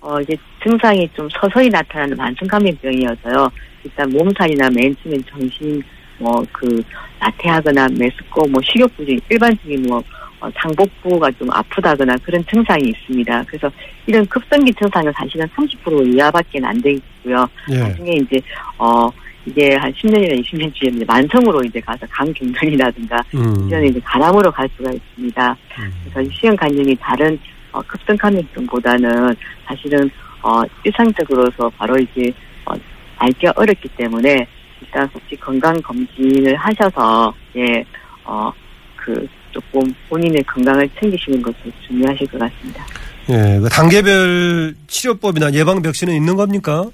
어, 0.00 0.20
이제 0.20 0.36
증상이 0.62 1.08
좀 1.14 1.28
서서히 1.30 1.68
나타나는 1.68 2.16
만성 2.16 2.46
감염병이어서요. 2.48 3.50
일단 3.84 4.10
몸살이나 4.10 4.68
맨 4.70 4.94
처음엔 5.02 5.22
정신, 5.28 5.82
뭐, 6.18 6.44
그, 6.52 6.82
나태하거나 7.20 7.88
메스꺼, 7.98 8.46
뭐, 8.48 8.60
식욕부진, 8.62 9.20
일반적인 9.28 9.82
뭐, 9.88 10.02
어, 10.40 10.48
상복부가 10.54 11.30
좀 11.32 11.50
아프다거나 11.50 12.16
그런 12.22 12.44
증상이 12.46 12.90
있습니다. 12.90 13.44
그래서 13.48 13.70
이런 14.06 14.24
급성기 14.26 14.72
증상은 14.74 15.12
사실은 15.16 15.46
30% 15.48 16.14
이하밖에 16.14 16.60
안 16.62 16.80
되고요. 16.80 17.46
예. 17.72 17.78
나중에 17.78 18.12
이제, 18.12 18.40
어, 18.78 19.10
이게 19.46 19.74
한 19.76 19.92
10년이나 19.92 20.38
20년 20.44 20.72
뒤에 20.74 20.90
이제 20.90 21.04
만성으로 21.06 21.62
이제 21.64 21.80
가서 21.80 22.06
간경변이라든가 22.10 23.22
음. 23.34 23.66
이런 23.68 23.84
이제 23.86 24.00
가람으로 24.04 24.50
갈 24.50 24.68
수가 24.76 24.90
있습니다. 24.92 25.56
음. 25.78 25.92
그래서 26.04 26.30
시형 26.30 26.54
간염이 26.54 26.94
다른 27.00 27.38
어, 27.72 27.80
급성 27.82 28.16
감염증보다는 28.16 29.34
사실은 29.66 30.10
어, 30.42 30.62
일상적으로서 30.84 31.70
바로 31.76 31.96
이제 31.98 32.32
어, 32.64 32.72
알기가 33.18 33.52
어렵기 33.56 33.88
때문에 33.96 34.46
일단 34.80 35.08
혹시 35.12 35.36
건강 35.36 35.74
검진을 35.82 36.56
하셔서 36.56 37.34
예 37.56 37.84
어 38.24 38.52
그 38.96 39.26
조금 39.52 39.80
본인의 40.10 40.42
건강을 40.42 40.86
챙기시는 41.00 41.40
것도 41.40 41.56
중요하실 41.86 42.26
것 42.26 42.38
같습니다. 42.38 42.84
예, 43.30 43.58
그 43.58 43.66
단계별 43.70 44.74
치료법이나 44.86 45.50
예방 45.54 45.80
백신은 45.80 46.12
있는 46.14 46.36
겁니까? 46.36 46.84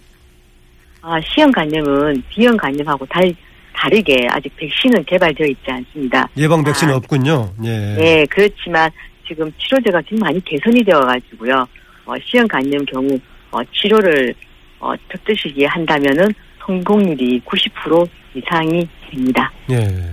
아 1.02 1.20
시형 1.22 1.50
간염은 1.50 2.22
비형 2.28 2.56
간염하고 2.56 3.04
달 3.06 3.34
다르게 3.74 4.28
아직 4.30 4.54
백신은 4.56 5.04
개발되어 5.06 5.48
있지 5.48 5.62
않습니다. 5.66 6.28
예방 6.36 6.62
백신은 6.62 6.94
아, 6.94 6.96
없군요. 6.98 7.52
예. 7.64 7.68
네, 7.98 8.26
그렇지만 8.30 8.88
지금 9.26 9.50
치료제가 9.58 10.00
지금 10.02 10.18
많이 10.18 10.42
개선이 10.44 10.84
되어가지고요. 10.84 11.66
어, 12.06 12.14
시형 12.24 12.46
간염 12.48 12.84
경우 12.86 13.08
어, 13.50 13.58
치료를 13.72 14.34
어, 14.80 14.92
적절시기에 15.12 15.66
한다면은 15.66 16.32
성공률이 16.64 17.40
90% 17.44 18.08
이상이 18.34 18.88
됩니다. 19.10 19.50
예. 19.70 20.10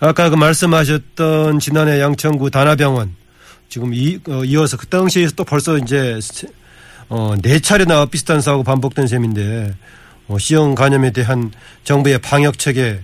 아까 0.00 0.30
그 0.30 0.34
말씀하셨던 0.36 1.58
지난해 1.58 2.00
양천구 2.00 2.50
다나병원 2.50 3.14
지금 3.68 3.92
이, 3.94 4.18
어, 4.28 4.44
이어서 4.44 4.76
그 4.76 4.86
당시에 4.86 5.28
또 5.36 5.44
벌써 5.44 5.76
이제 5.78 6.18
세- 6.22 6.48
어, 7.08 7.34
네 7.42 7.58
차례나 7.60 8.06
비슷한 8.06 8.40
사고 8.40 8.62
반복된 8.64 9.06
셈인데 9.06 9.74
어, 10.28 10.38
C형 10.38 10.74
간염에 10.74 11.10
대한 11.12 11.50
정부의 11.84 12.20
방역 12.20 12.58
체계 12.58 13.00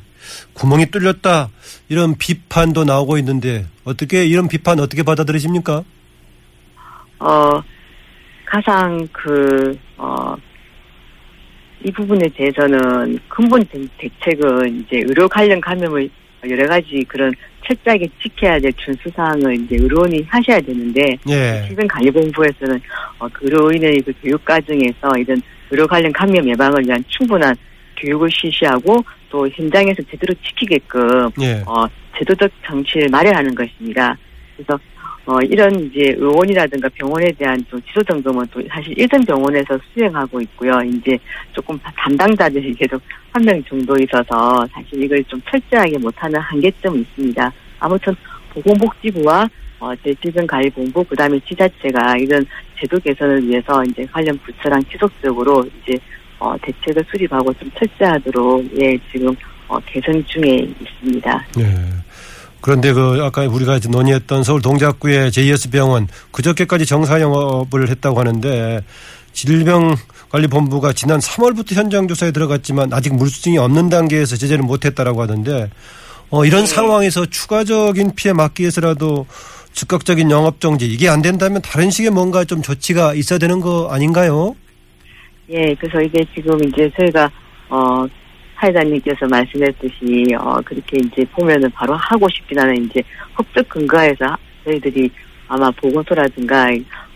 구멍이 0.54 0.86
뚫렸다 0.86 1.50
이런 1.88 2.16
비판도 2.16 2.84
나오고 2.84 3.18
있는데 3.18 3.66
어떻게 3.84 4.24
이런 4.26 4.48
비판 4.48 4.80
어떻게 4.80 5.02
받아들이십니까? 5.02 5.84
어, 7.18 7.62
가장 8.44 9.06
그, 9.12 9.76
어, 9.96 10.34
이 11.84 11.90
부분에 11.92 12.28
대해서는 12.34 13.18
근본적인 13.28 13.88
대책은 13.98 14.80
이제 14.80 15.02
의료 15.06 15.28
관련 15.28 15.60
감염을 15.60 16.08
여러 16.48 16.66
가지 16.66 17.04
그런 17.08 17.32
철저하게 17.66 18.08
지켜야 18.22 18.58
될 18.60 18.72
준수사항을 18.74 19.54
이제 19.54 19.76
의료원이 19.76 20.24
하셔야 20.28 20.60
되는데, 20.60 21.16
예. 21.28 21.66
실은 21.68 21.88
관리본부에서는 21.88 22.80
어, 23.18 23.28
그 23.32 23.46
의료인의 23.46 24.02
그 24.02 24.12
교육 24.22 24.44
과정에서 24.44 25.10
이런 25.18 25.40
의료 25.70 25.86
관련 25.86 26.12
감염 26.12 26.48
예방을 26.48 26.86
위한 26.86 27.02
충분한 27.08 27.54
교육을 27.98 28.28
실시하고 28.30 29.04
또 29.28 29.48
현장에서 29.48 30.02
제대로 30.10 30.34
지키게끔 30.42 31.30
예. 31.40 31.62
어, 31.66 31.86
제도적 32.18 32.50
장치를 32.64 33.08
마련하는 33.10 33.54
것입니다. 33.54 34.16
그래서 34.56 34.78
어, 35.26 35.38
이런 35.42 35.74
이제 35.86 36.14
의원이라든가 36.16 36.88
병원에 36.90 37.32
대한 37.32 37.64
또 37.68 37.80
지도 37.80 38.02
점검은 38.04 38.46
또 38.52 38.62
사실 38.70 38.96
일선 38.96 39.20
병원에서 39.24 39.76
수행하고 39.92 40.40
있고요. 40.42 40.80
이제 40.82 41.18
조금 41.52 41.76
담당자들이 41.96 42.74
계속 42.74 43.02
한 43.32 43.42
명 43.44 43.62
정도 43.64 43.96
있어서 43.98 44.66
사실 44.72 45.02
이걸 45.02 45.22
좀 45.24 45.40
철저하게 45.50 45.98
못하는 45.98 46.40
한계점이 46.40 47.00
있습니다. 47.00 47.52
아무튼 47.80 48.14
보건복지부와 48.54 49.48
어, 49.78 49.94
재질병관리본부 49.96 51.04
그다음에 51.04 51.38
지자체가 51.46 52.16
이런 52.16 52.46
제도 52.78 52.98
개선을 52.98 53.46
위해서 53.46 53.84
이제 53.84 54.06
관련 54.10 54.38
부처랑 54.38 54.82
지속적으로 54.84 55.66
이제 55.82 55.98
어, 56.38 56.54
대책을 56.62 57.04
수립하고 57.10 57.52
좀 57.54 57.70
철저하도록 57.78 58.64
예 58.80 58.98
지금 59.10 59.34
어, 59.68 59.78
개선 59.86 60.24
중에 60.26 60.68
있습니다. 60.80 61.46
예. 61.60 61.74
그런데 62.60 62.92
그 62.92 63.20
아까 63.22 63.42
우리가 63.42 63.76
이제 63.76 63.88
논의했던 63.88 64.42
서울 64.42 64.60
동작구의 64.60 65.30
JS 65.30 65.70
병원 65.70 66.08
그저께까지 66.32 66.84
정사 66.84 67.20
영업을 67.20 67.88
했다고 67.88 68.18
하는데 68.18 68.80
질병관리본부가 69.32 70.92
지난 70.92 71.20
3월부터 71.20 71.74
현장 71.74 72.08
조사에 72.08 72.32
들어갔지만 72.32 72.92
아직 72.92 73.14
물수증이 73.14 73.58
없는 73.58 73.88
단계에서 73.88 74.36
제재를 74.36 74.64
못했다라고 74.64 75.22
하던데 75.22 75.70
어, 76.30 76.44
이런 76.44 76.62
네. 76.62 76.66
상황에서 76.66 77.26
추가적인 77.26 78.14
피해 78.16 78.32
막기 78.32 78.62
위해서라도 78.62 79.26
즉각적인 79.72 80.30
영업 80.30 80.60
정지 80.60 80.86
이게 80.86 81.08
안 81.08 81.22
된다면 81.22 81.60
다른 81.62 81.90
식의 81.90 82.10
뭔가 82.10 82.44
좀 82.44 82.62
조치가 82.62 83.14
있어야 83.14 83.38
되는 83.38 83.60
거 83.60 83.88
아닌가요? 83.90 84.56
예, 85.48 85.74
그래서 85.78 86.00
이게 86.00 86.24
지금 86.34 86.58
이제 86.64 86.90
저희가 86.98 87.30
어 87.68 88.04
사회자님께서 88.56 89.26
말씀했듯이 89.26 90.34
어 90.38 90.60
그렇게 90.64 90.98
이제 90.98 91.24
보면은 91.32 91.70
바로 91.70 91.94
하고 91.94 92.28
싶긴 92.28 92.58
하는 92.58 92.84
이제 92.84 93.02
법적 93.34 93.68
근거에서 93.68 94.36
저희들이 94.64 95.10
아마 95.48 95.70
보건소라든가 95.70 96.68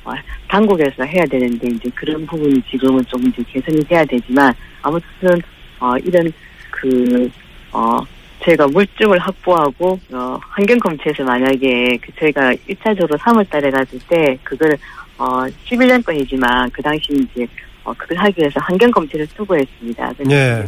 어, 0.04 0.12
당국에서 0.48 1.02
해야 1.04 1.24
되는데 1.26 1.68
이제 1.68 1.90
그런 1.94 2.24
부분이 2.26 2.62
지금은 2.70 3.04
좀 3.06 3.26
이제 3.26 3.42
개선이 3.52 3.82
돼야 3.84 4.04
되지만 4.04 4.52
아무튼 4.82 5.40
어 5.80 5.96
이런 5.98 6.32
그어 6.70 8.06
저희가 8.44 8.68
물증을 8.68 9.18
확보하고 9.18 9.98
어 10.12 10.38
환경 10.40 10.78
검체에서 10.78 11.24
만약에 11.24 11.98
그 12.00 12.12
저희가 12.18 12.52
1차적으로 12.68 13.18
3월 13.18 13.48
달에 13.50 13.70
갔을 13.70 13.98
때 14.08 14.38
그걸 14.44 14.76
어 15.18 15.46
11년 15.66 16.04
건이지만 16.04 16.70
그 16.70 16.80
당시 16.80 17.12
이제 17.12 17.46
어 17.84 17.92
그걸 17.94 18.18
하기 18.18 18.40
위해서 18.40 18.60
환경 18.60 18.90
검체를 18.90 19.26
수고했습니다. 19.28 20.12
예. 20.30 20.64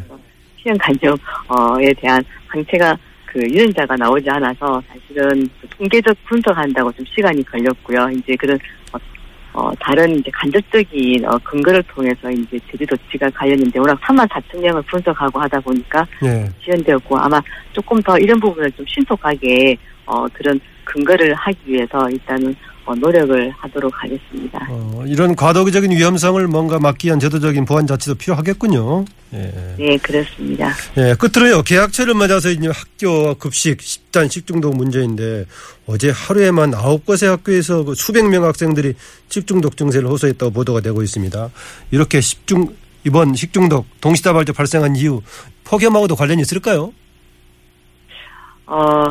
시형 0.57 0.77
간염에 0.79 1.93
대한 2.01 2.25
항체가 2.49 2.97
그 3.27 3.41
유전자가 3.41 3.97
나오지 3.97 4.29
않아서 4.29 4.83
사실은 4.89 5.49
그 5.61 5.69
통계적 5.71 6.17
분석한다고 6.25 6.93
좀 6.93 7.05
시간이 7.07 7.43
걸렸고요. 7.45 8.11
이제 8.11 8.37
그런 8.37 8.59
어, 8.93 8.99
어, 9.55 9.73
다른 9.81 10.19
이제 10.19 10.31
간접적인 10.33 11.25
어, 11.25 11.39
근거를 11.43 11.83
통해서 11.85 12.31
이제 12.31 12.59
제주 12.71 12.87
조치가 12.87 13.31
관련인데 13.31 13.79
워낙 13.79 13.99
3만 14.01 14.29
4천 14.29 14.61
명을 14.61 14.83
분석하고 14.83 15.41
하다 15.41 15.61
보니까 15.61 16.07
예. 16.25 16.49
지연되었고 16.63 17.19
아마 17.19 17.41
조금 17.73 18.01
더 18.03 18.19
이런 18.19 18.39
부분을 18.39 18.71
좀 18.73 18.85
신속하게 18.87 19.77
어, 20.07 20.27
그런 20.33 20.61
근거를 20.85 21.35
하기 21.35 21.59
위해서 21.67 22.11
일단은 22.11 22.51
어, 22.51 22.72
노력을 22.97 23.53
하도록 23.57 23.93
하겠습니다. 23.95 24.67
어, 24.69 25.05
이런 25.07 25.37
과도기적인 25.37 25.91
위험성을 25.93 26.47
뭔가 26.49 26.79
막기 26.79 27.07
위한 27.07 27.21
제도적인 27.21 27.65
보완 27.65 27.87
자체도 27.87 28.17
필요하겠군요. 28.17 29.05
예. 29.35 29.75
네, 29.79 29.97
그렇습니다. 29.99 30.73
예, 30.99 31.15
끝으로요. 31.15 31.63
계약철을 31.63 32.15
맞아서 32.15 32.51
이제 32.51 32.69
학교 32.69 33.35
급식, 33.35 33.81
식단, 33.81 34.29
식중독 34.29 34.77
문제인데 34.77 35.47
어제 35.87 36.11
하루에만 36.11 36.75
아홉 36.75 37.07
곳의 37.07 37.31
학교에서 37.31 37.85
그 37.85 37.95
수백 37.95 38.29
명 38.29 38.45
학생들이 38.45 38.95
식중독 39.29 39.77
증세를 39.77 40.09
호소했다고 40.09 40.53
보도가 40.53 40.81
되고 40.81 41.03
있습니다. 41.03 41.51
이렇게 41.93 42.21
식중 42.21 42.75
이번 43.05 43.35
식중독 43.35 43.87
동시다발적 44.01 44.57
발생한 44.57 44.97
이유 44.97 45.23
폭염하고도 45.65 46.15
관련이 46.15 46.43
있을까요? 46.43 46.93
어, 48.67 49.05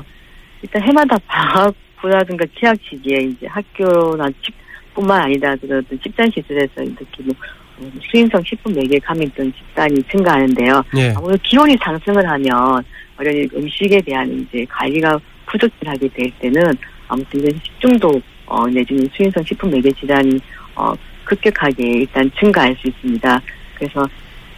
일단 0.61 0.81
해마다 0.83 1.17
방학 1.27 1.73
부라든가 2.01 2.45
취학 2.57 2.75
시기에 2.81 3.17
이제 3.19 3.47
학교나 3.47 4.27
집, 4.43 4.53
뿐만 4.93 5.21
아니라 5.21 5.53
어떤 5.53 5.85
직장 6.03 6.29
시설에서 6.31 6.73
특히 6.97 7.23
뭐 7.23 7.33
어, 7.79 7.91
수인성 8.11 8.43
식품 8.43 8.73
매개 8.73 8.99
감염 8.99 9.29
등 9.31 9.51
집단이 9.53 10.03
증가하는데요. 10.03 10.83
예. 10.97 11.13
아무래도 11.15 11.41
기온이 11.43 11.77
상승을 11.77 12.27
하면 12.29 12.83
어린이 13.17 13.47
음식에 13.55 14.01
대한 14.01 14.29
이제 14.29 14.65
관리가 14.69 15.19
부족하게 15.45 16.07
될 16.09 16.31
때는 16.39 16.61
아무튼 17.07 17.39
이제 17.39 17.57
식중독 17.63 18.21
어, 18.45 18.67
내지는 18.67 19.07
수인성 19.13 19.43
식품 19.43 19.71
매개 19.71 19.89
질환이 19.93 20.39
어, 20.75 20.93
급격하게 21.23 21.83
일단 21.83 22.29
증가할 22.37 22.75
수 22.81 22.87
있습니다. 22.89 23.41
그래서 23.75 24.07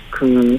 그 0.09 0.57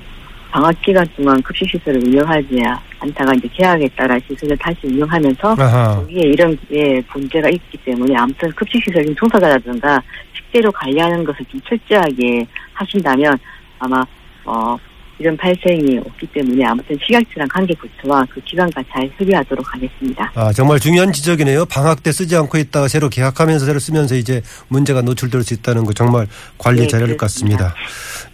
방학 0.55 0.81
기간 0.83 1.05
동안 1.17 1.43
급식 1.43 1.69
시설을 1.69 2.01
운영하지 2.07 2.63
않다가 3.01 3.35
이제 3.35 3.49
계약에 3.55 3.89
따라 3.97 4.17
시설을 4.21 4.57
다시 4.57 4.79
운영하면서 4.85 5.57
아하. 5.59 5.97
거기에 5.97 6.29
이런 6.29 6.57
예, 6.71 7.03
문제가 7.13 7.49
있기 7.49 7.77
때문에 7.79 8.15
아무튼 8.17 8.49
급식시설 8.53 9.05
종사자라든가 9.17 10.01
식재료 10.33 10.71
관리하는 10.71 11.25
것을 11.25 11.45
좀 11.47 11.61
철저하게 11.63 12.47
하신다면 12.73 13.37
아마 13.81 14.05
어 14.45 14.79
이런 15.19 15.37
발생이 15.37 15.99
없기 15.99 16.27
때문에 16.27 16.65
아무튼 16.65 16.99
식약처랑 17.07 17.49
관계부처와 17.49 18.27
그 18.31 18.41
기관과 18.41 18.83
잘 18.93 19.09
협의하도록 19.17 19.75
하겠습니다. 19.75 20.33
아, 20.35 20.53
정말 20.53 20.81
중요한 20.81 21.13
지적이네요. 21.13 21.67
방학 21.67 22.03
때 22.03 22.11
쓰지 22.11 22.35
않고 22.37 22.59
있다가 22.59 22.89
새로 22.89 23.09
계약하면서 23.09 23.65
새로 23.65 23.79
쓰면서 23.79 24.17
이제 24.17 24.43
문제가 24.69 25.03
노출될 25.03 25.43
수 25.45 25.55
있다는 25.55 25.85
거 25.85 25.93
정말 25.93 26.27
관리 26.59 26.81
네, 26.83 26.87
잘할 26.89 27.09
것. 27.11 27.17
같습니다. 27.25 27.75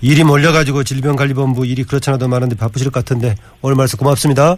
일이 0.00 0.24
몰려가지고 0.24 0.84
질병관리본부 0.84 1.66
일이 1.66 1.84
그렇잖아도 1.84 2.28
많은데 2.28 2.56
바쁘실 2.56 2.90
것 2.90 3.04
같은데 3.04 3.34
오늘 3.60 3.76
말씀 3.76 3.98
고맙습니다. 3.98 4.56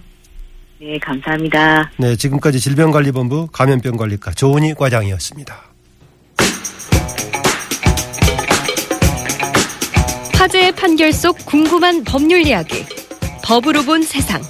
네, 0.81 0.99
감사합니다. 0.99 1.91
네, 1.99 2.17
지금까지 2.17 2.61
질병관리본부 2.61 3.49
감염병관리과 3.53 4.33
조은희 4.33 4.75
과장이었습니다. 4.75 5.72
화제의 10.43 10.73
판결 10.73 11.13
속 11.13 11.37
궁금한 11.47 12.03
법률 12.03 12.45
이야기. 12.45 12.85
법으로 13.45 13.85
본 13.85 14.03
세상. 14.03 14.43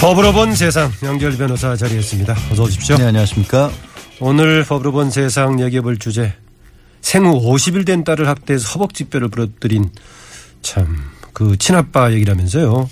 법으로 0.00 0.32
본 0.32 0.54
세상 0.54 0.92
명결 1.02 1.36
변호사 1.36 1.74
자리했습니다. 1.74 2.36
어서 2.52 2.62
오십시오. 2.62 2.96
네, 2.96 3.06
안녕하십니까. 3.06 3.72
오늘 4.20 4.62
법으로 4.62 4.92
본 4.92 5.10
세상 5.10 5.58
얘기해 5.60 5.80
볼 5.80 5.98
주제 5.98 6.32
생후 7.00 7.40
50일 7.40 7.84
된 7.84 8.04
딸을 8.04 8.28
학대해서 8.28 8.68
허벅지뼈를 8.68 9.26
부러뜨린 9.26 9.90
참 10.62 11.18
그 11.38 11.56
친아빠 11.56 12.12
얘기라면서요. 12.14 12.88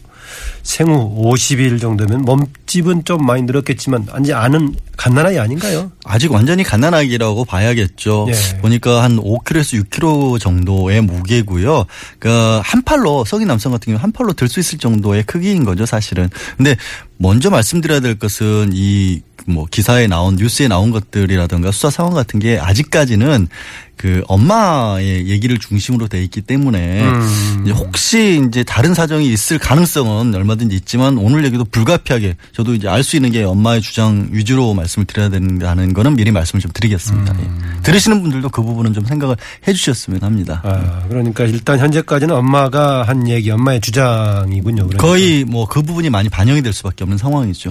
생후 0.62 1.32
50일 1.32 1.80
정도면 1.80 2.22
몸집은 2.22 3.04
좀 3.04 3.24
많이 3.24 3.42
늘었겠지만 3.42 4.08
아니 4.10 4.32
아는 4.32 4.74
갓난아이 4.96 5.38
아닌가요? 5.38 5.92
아직 6.04 6.32
완전히 6.32 6.62
갓난아기라고 6.62 7.44
봐야겠죠. 7.44 8.26
예. 8.30 8.58
보니까 8.58 9.02
한 9.02 9.16
5kg에서 9.18 9.84
6kg 9.84 10.40
정도의 10.40 11.02
무게고요. 11.02 11.84
그러니까 12.18 12.62
한 12.64 12.82
팔로 12.82 13.24
성인 13.24 13.48
남성 13.48 13.72
같은 13.72 13.92
경우 13.92 14.02
한 14.02 14.12
팔로 14.12 14.32
들 14.32 14.46
수 14.48 14.60
있을 14.60 14.78
정도의 14.78 15.24
크기인 15.24 15.64
거죠, 15.64 15.84
사실은. 15.86 16.30
근데 16.56 16.76
먼저 17.18 17.50
말씀드려야 17.50 18.00
될 18.00 18.18
것은 18.18 18.70
이 18.72 19.20
뭐 19.46 19.66
기사에 19.70 20.06
나온 20.06 20.36
뉴스에 20.36 20.68
나온 20.68 20.90
것들이라든가 20.90 21.70
수사 21.70 21.90
상황 21.90 22.14
같은 22.14 22.40
게 22.40 22.58
아직까지는 22.58 23.48
그 23.96 24.22
엄마의 24.28 25.26
얘기를 25.28 25.56
중심으로 25.58 26.06
돼 26.08 26.22
있기 26.22 26.42
때문에 26.42 27.02
음. 27.02 27.62
이제 27.64 27.72
혹시 27.72 28.44
이제 28.46 28.62
다른 28.62 28.92
사정이 28.92 29.26
있을 29.32 29.58
가능성은 29.58 30.34
얼마든지 30.34 30.76
있지만 30.76 31.16
오늘 31.16 31.46
얘기도 31.46 31.64
불가피하게 31.64 32.36
저도 32.52 32.74
이제 32.74 32.88
알 32.88 33.02
수 33.06 33.16
있는 33.16 33.30
게 33.30 33.44
엄마의 33.44 33.80
주장 33.80 34.28
위주로 34.32 34.74
말씀을 34.74 35.06
드려야 35.06 35.28
된다는 35.30 35.94
거는 35.94 36.16
미리 36.16 36.32
말씀을 36.32 36.60
좀 36.60 36.72
드리겠습니다. 36.74 37.36
예. 37.40 37.82
들으시는 37.84 38.20
분들도 38.20 38.48
그 38.48 38.62
부분은 38.62 38.92
좀 38.92 39.04
생각을 39.04 39.36
해 39.66 39.72
주셨으면 39.72 40.20
합니다. 40.22 40.60
아, 40.64 41.04
그러니까 41.08 41.44
일단 41.44 41.78
현재까지는 41.78 42.34
엄마가 42.34 43.04
한 43.04 43.28
얘기, 43.28 43.48
엄마의 43.50 43.80
주장이군요. 43.80 44.88
그러니까. 44.88 44.98
거의 45.06 45.44
뭐 45.44 45.66
그 45.66 45.82
부분이 45.82 46.10
많이 46.10 46.28
반영이 46.28 46.62
될 46.62 46.72
수밖에 46.72 47.04
없는 47.04 47.16
상황이죠. 47.18 47.70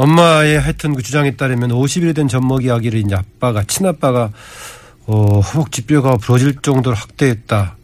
엄마의 0.00 0.60
하여튼 0.60 0.94
그 0.94 1.02
주장에 1.02 1.36
따르면 1.36 1.70
50일 1.70 2.14
된 2.14 2.28
젖먹이 2.28 2.70
아기를 2.70 3.00
이제 3.00 3.14
아빠가 3.14 3.62
친아빠가 3.64 4.30
어, 5.06 5.40
허벅지 5.40 5.82
뼈가 5.82 6.16
부러질 6.16 6.56
정도로 6.62 6.94
학대했다. 6.96 7.76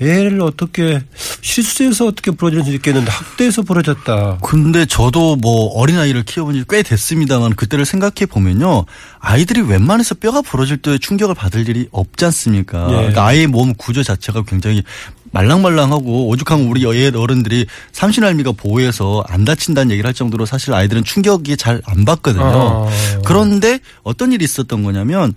애를 0.00 0.40
어떻게 0.40 1.00
실수해서 1.42 2.06
어떻게 2.06 2.32
부러질 2.32 2.64
수 2.64 2.72
있겠는데 2.72 3.08
학대해서 3.10 3.62
부러졌다. 3.62 4.38
근데 4.42 4.84
저도 4.84 5.36
뭐 5.36 5.66
어린아이를 5.78 6.24
키워본 6.24 6.54
지 6.54 6.64
꽤 6.68 6.82
됐습니다만 6.82 7.54
그때를 7.54 7.84
생각해 7.84 8.26
보면요. 8.28 8.84
아이들이 9.20 9.60
웬만해서 9.60 10.16
뼈가 10.16 10.42
부러질 10.42 10.78
때 10.78 10.98
충격을 10.98 11.36
받을 11.36 11.68
일이 11.68 11.88
없지 11.92 12.24
않습니까? 12.24 12.88
예. 12.90 12.94
그러니까 12.96 13.26
아이의 13.26 13.46
몸 13.46 13.74
구조 13.74 14.02
자체가 14.02 14.42
굉장히 14.42 14.82
말랑말랑하고 15.32 16.28
오죽한 16.28 16.60
우리 16.62 16.84
옛 16.96 17.14
어른들이 17.16 17.66
삼신할미가 17.92 18.52
보호해서 18.52 19.24
안 19.26 19.44
다친다는 19.44 19.90
얘기를 19.90 20.06
할 20.06 20.14
정도로 20.14 20.46
사실 20.46 20.72
아이들은 20.72 21.04
충격이 21.04 21.56
잘 21.56 21.82
안 21.84 22.04
받거든요. 22.04 22.44
어. 22.44 22.90
그런데 23.24 23.80
어떤 24.02 24.32
일이 24.32 24.44
있었던 24.44 24.82
거냐면 24.82 25.34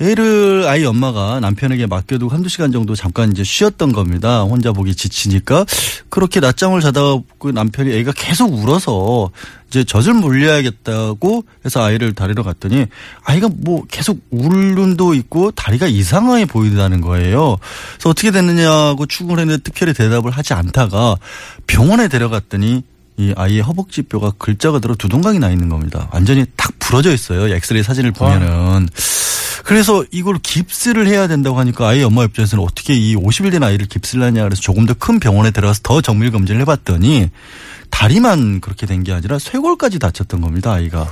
애를 0.00 0.64
아이 0.68 0.84
엄마가 0.84 1.40
남편에게 1.40 1.86
맡겨두고 1.86 2.32
한두 2.32 2.48
시간 2.48 2.70
정도 2.70 2.94
잠깐 2.94 3.32
이제 3.32 3.42
쉬었던 3.42 3.92
겁니다. 3.92 4.42
혼자 4.42 4.72
보기 4.72 4.94
지치니까 4.94 5.66
그렇게 6.08 6.40
낮잠을 6.40 6.80
자다가 6.80 7.20
그 7.38 7.48
남편이 7.48 7.92
애가 7.92 8.12
계속 8.12 8.52
울어서 8.52 9.30
이제 9.68 9.84
젖을 9.84 10.14
물려야겠다고 10.14 11.44
해서 11.64 11.82
아이를 11.84 12.14
다리러 12.14 12.42
갔더니 12.42 12.86
아이가 13.24 13.48
뭐 13.54 13.84
계속 13.90 14.18
울음도 14.30 15.14
있고 15.14 15.50
다리가 15.52 15.86
이상하게 15.86 16.46
보이다는 16.46 17.00
거예요. 17.00 17.58
그래서 17.94 18.10
어떻게 18.10 18.30
됐느냐고 18.30 19.06
추궁을 19.06 19.38
했는데 19.40 19.62
특별히 19.62 19.92
대답을 19.92 20.30
하지 20.30 20.54
않다가 20.54 21.16
병원에 21.66 22.08
데려갔더니 22.08 22.82
이 23.18 23.34
아이의 23.36 23.60
허벅지 23.62 24.02
뼈가 24.02 24.32
글자가 24.38 24.78
들어 24.78 24.94
두 24.94 25.08
동강이 25.08 25.38
나 25.38 25.50
있는 25.50 25.68
겁니다. 25.68 26.08
완전히 26.12 26.44
탁 26.56 26.72
부러져 26.78 27.12
있어요. 27.12 27.52
엑스레이 27.54 27.82
사진을 27.82 28.12
보면은. 28.12 28.88
그래서 29.64 30.04
이걸 30.12 30.38
깁스를 30.42 31.08
해야 31.08 31.26
된다고 31.26 31.58
하니까 31.58 31.88
아이 31.88 32.02
엄마 32.02 32.24
입장에서는 32.24 32.62
어떻게 32.64 32.94
이 32.94 33.16
50일 33.16 33.50
된 33.50 33.62
아이를 33.64 33.86
깁스를 33.86 34.22
하냐 34.22 34.44
그래서 34.44 34.62
조금 34.62 34.86
더 34.86 34.94
큰 34.94 35.20
병원에 35.20 35.50
들어가서 35.50 35.80
더 35.82 36.00
정밀 36.00 36.30
검진을 36.30 36.60
해봤더니 36.62 37.28
다리만 37.90 38.60
그렇게 38.60 38.86
된 38.86 39.02
게 39.02 39.12
아니라 39.12 39.38
쇄골까지 39.38 39.98
다쳤던 39.98 40.40
겁니다 40.40 40.72
아이가. 40.72 41.06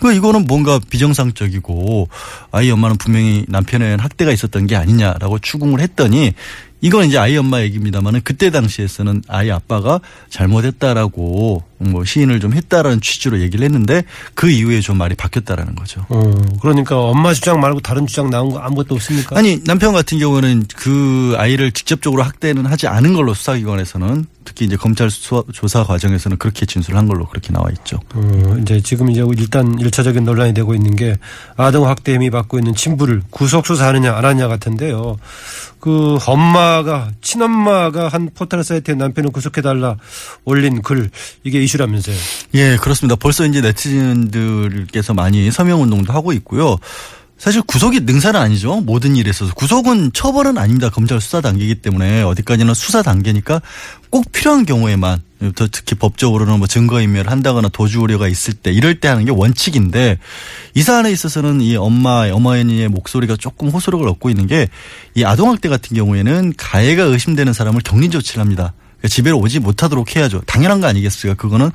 그 0.00 0.12
이거는 0.12 0.46
뭔가 0.46 0.78
비정상적이고 0.90 2.08
아이 2.52 2.70
엄마는 2.70 2.96
분명히 2.98 3.44
남편의 3.48 3.96
학대가 3.98 4.30
있었던 4.30 4.66
게 4.66 4.76
아니냐라고 4.76 5.38
추궁을 5.40 5.80
했더니 5.80 6.32
이건 6.80 7.06
이제 7.06 7.18
아이 7.18 7.36
엄마 7.36 7.60
얘기입니다만은 7.62 8.20
그때 8.22 8.50
당시에서는 8.50 9.22
아이 9.28 9.50
아빠가 9.50 10.00
잘못했다라고 10.30 11.62
뭐 11.78 12.04
시인을 12.04 12.40
좀 12.40 12.52
했다라는 12.52 13.00
취지로 13.00 13.40
얘기를 13.40 13.64
했는데 13.64 14.04
그 14.34 14.48
이후에 14.48 14.80
좀 14.80 14.98
말이 14.98 15.14
바뀌었다라는 15.14 15.74
거죠. 15.74 16.06
어, 16.08 16.20
그러니까 16.60 16.98
엄마 16.98 17.34
주장 17.34 17.60
말고 17.60 17.80
다른 17.80 18.06
주장 18.06 18.30
나온 18.30 18.50
거 18.50 18.58
아무것도 18.58 18.94
없습니까? 18.94 19.38
아니 19.38 19.62
남편 19.64 19.92
같은 19.92 20.18
경우는 20.18 20.64
그 20.74 21.34
아이를 21.36 21.72
직접적으로 21.72 22.22
학대는 22.22 22.66
하지 22.66 22.86
않은 22.86 23.12
걸로 23.12 23.34
수사기관에서는 23.34 24.26
특히 24.46 24.64
이제 24.64 24.76
검찰 24.76 25.10
수사, 25.10 25.42
조사 25.52 25.84
과정에서는 25.84 26.38
그렇게 26.38 26.64
진술한 26.64 27.08
걸로 27.08 27.26
그렇게 27.26 27.52
나와 27.52 27.68
있죠. 27.78 28.00
어, 28.14 28.56
이제 28.62 28.80
지금 28.80 29.10
이제 29.10 29.22
일단 29.36 29.78
일차적인 29.78 30.24
논란이 30.24 30.54
되고 30.54 30.74
있는 30.74 30.96
게 30.96 31.16
아동 31.56 31.86
학대 31.88 32.14
혐의 32.14 32.30
받고 32.30 32.58
있는 32.58 32.74
친부를 32.74 33.22
구속 33.30 33.66
수사하느냐 33.66 34.16
안 34.16 34.24
하느냐 34.24 34.48
같은데요. 34.48 35.18
그 35.80 36.18
엄마가 36.26 37.10
친엄마가 37.20 38.08
한 38.08 38.30
포털 38.34 38.64
사이트에 38.64 38.94
남편을 38.94 39.30
구속해 39.30 39.60
달라 39.60 39.96
올린 40.44 40.80
글 40.82 41.10
이게 41.44 41.62
이슈라면서요. 41.66 42.16
예, 42.54 42.76
그렇습니다. 42.76 43.16
벌써 43.16 43.44
이제 43.44 43.60
네티즌들께서 43.60 45.14
많이 45.14 45.50
서명 45.50 45.82
운동도 45.82 46.12
하고 46.12 46.32
있고요. 46.32 46.78
사실 47.38 47.60
구속이 47.60 48.00
능사는 48.00 48.40
아니죠. 48.40 48.80
모든 48.80 49.14
일에 49.14 49.28
있어서. 49.28 49.52
구속은 49.52 50.12
처벌은 50.14 50.56
아닙니다. 50.56 50.88
검찰 50.88 51.20
수사 51.20 51.42
단계이기 51.42 51.76
때문에 51.76 52.22
어디까지나 52.22 52.72
수사 52.72 53.02
단계니까 53.02 53.60
꼭 54.08 54.32
필요한 54.32 54.64
경우에만 54.64 55.20
더 55.54 55.68
특히 55.70 55.96
법적으로는 55.96 56.58
뭐 56.58 56.66
증거인멸을 56.66 57.30
한다거나 57.30 57.68
도주 57.68 58.00
우려가 58.00 58.26
있을 58.26 58.54
때 58.54 58.72
이럴 58.72 59.00
때 59.00 59.08
하는 59.08 59.26
게 59.26 59.32
원칙인데 59.32 60.18
이 60.72 60.82
사안에 60.82 61.12
있어서는 61.12 61.60
이 61.60 61.76
엄마, 61.76 62.26
어머니의 62.32 62.88
목소리가 62.88 63.36
조금 63.36 63.68
호소력을 63.68 64.08
얻고 64.08 64.30
있는 64.30 64.46
게 64.46 64.68
이 65.16 65.24
아동학대 65.24 65.68
같은 65.70 65.96
경우에는 65.96 66.52
가해가 66.56 67.04
의심되는 67.04 67.52
사람을 67.54 67.80
격리 67.82 68.10
조치를 68.10 68.40
합니다. 68.40 68.74
그러니까 69.06 69.08
집에 69.08 69.30
오지 69.30 69.60
못하도록 69.60 70.16
해야죠. 70.16 70.42
당연한 70.46 70.80
거 70.80 70.86
아니겠어요? 70.88 71.36
그거는 71.36 71.70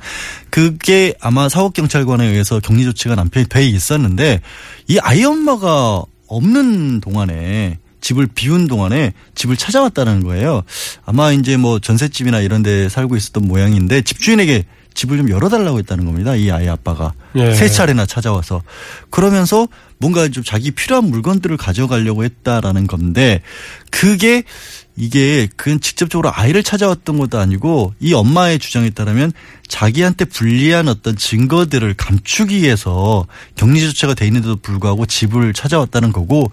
그게 0.50 1.14
아마 1.20 1.48
사법경찰관에 1.48 2.26
의해서 2.26 2.60
격리 2.60 2.84
조치가 2.84 3.14
남편이 3.14 3.46
돼 3.46 3.66
있었는데 3.66 4.40
이 4.88 4.98
아이 5.00 5.24
엄마가 5.24 6.02
없는 6.26 7.00
동안에 7.00 7.78
집을 8.00 8.28
비운 8.34 8.66
동안에 8.66 9.12
집을 9.34 9.56
찾아왔다는 9.56 10.24
거예요. 10.24 10.62
아마 11.04 11.32
이제 11.32 11.56
뭐 11.56 11.78
전셋집이나 11.78 12.40
이런 12.40 12.62
데 12.62 12.88
살고 12.88 13.16
있었던 13.16 13.46
모양인데 13.46 14.02
집주인에게 14.02 14.64
집을 14.94 15.16
좀 15.16 15.30
열어달라고 15.30 15.78
했다는 15.78 16.04
겁니다. 16.04 16.34
이 16.36 16.50
아이 16.50 16.68
아빠가 16.68 17.12
예. 17.36 17.54
세 17.54 17.68
차례나 17.68 18.04
찾아와서 18.06 18.62
그러면서 19.10 19.66
뭔가 19.98 20.28
좀 20.28 20.42
자기 20.42 20.70
필요한 20.72 21.04
물건들을 21.04 21.56
가져가려고 21.56 22.24
했다라는 22.24 22.86
건데 22.86 23.40
그게 23.90 24.42
이게 24.96 25.48
그냥 25.56 25.80
직접적으로 25.80 26.30
아이를 26.32 26.62
찾아왔던 26.62 27.18
것도 27.18 27.38
아니고 27.38 27.94
이 28.00 28.12
엄마의 28.12 28.58
주장에 28.58 28.90
따르면 28.90 29.32
자기한테 29.66 30.26
불리한 30.26 30.88
어떤 30.88 31.16
증거들을 31.16 31.94
감추기 31.94 32.62
위해서 32.62 33.26
격리 33.56 33.80
조치가 33.80 34.14
돼 34.14 34.26
있는데도 34.26 34.56
불구하고 34.56 35.06
집을 35.06 35.54
찾아왔다는 35.54 36.12
거고 36.12 36.50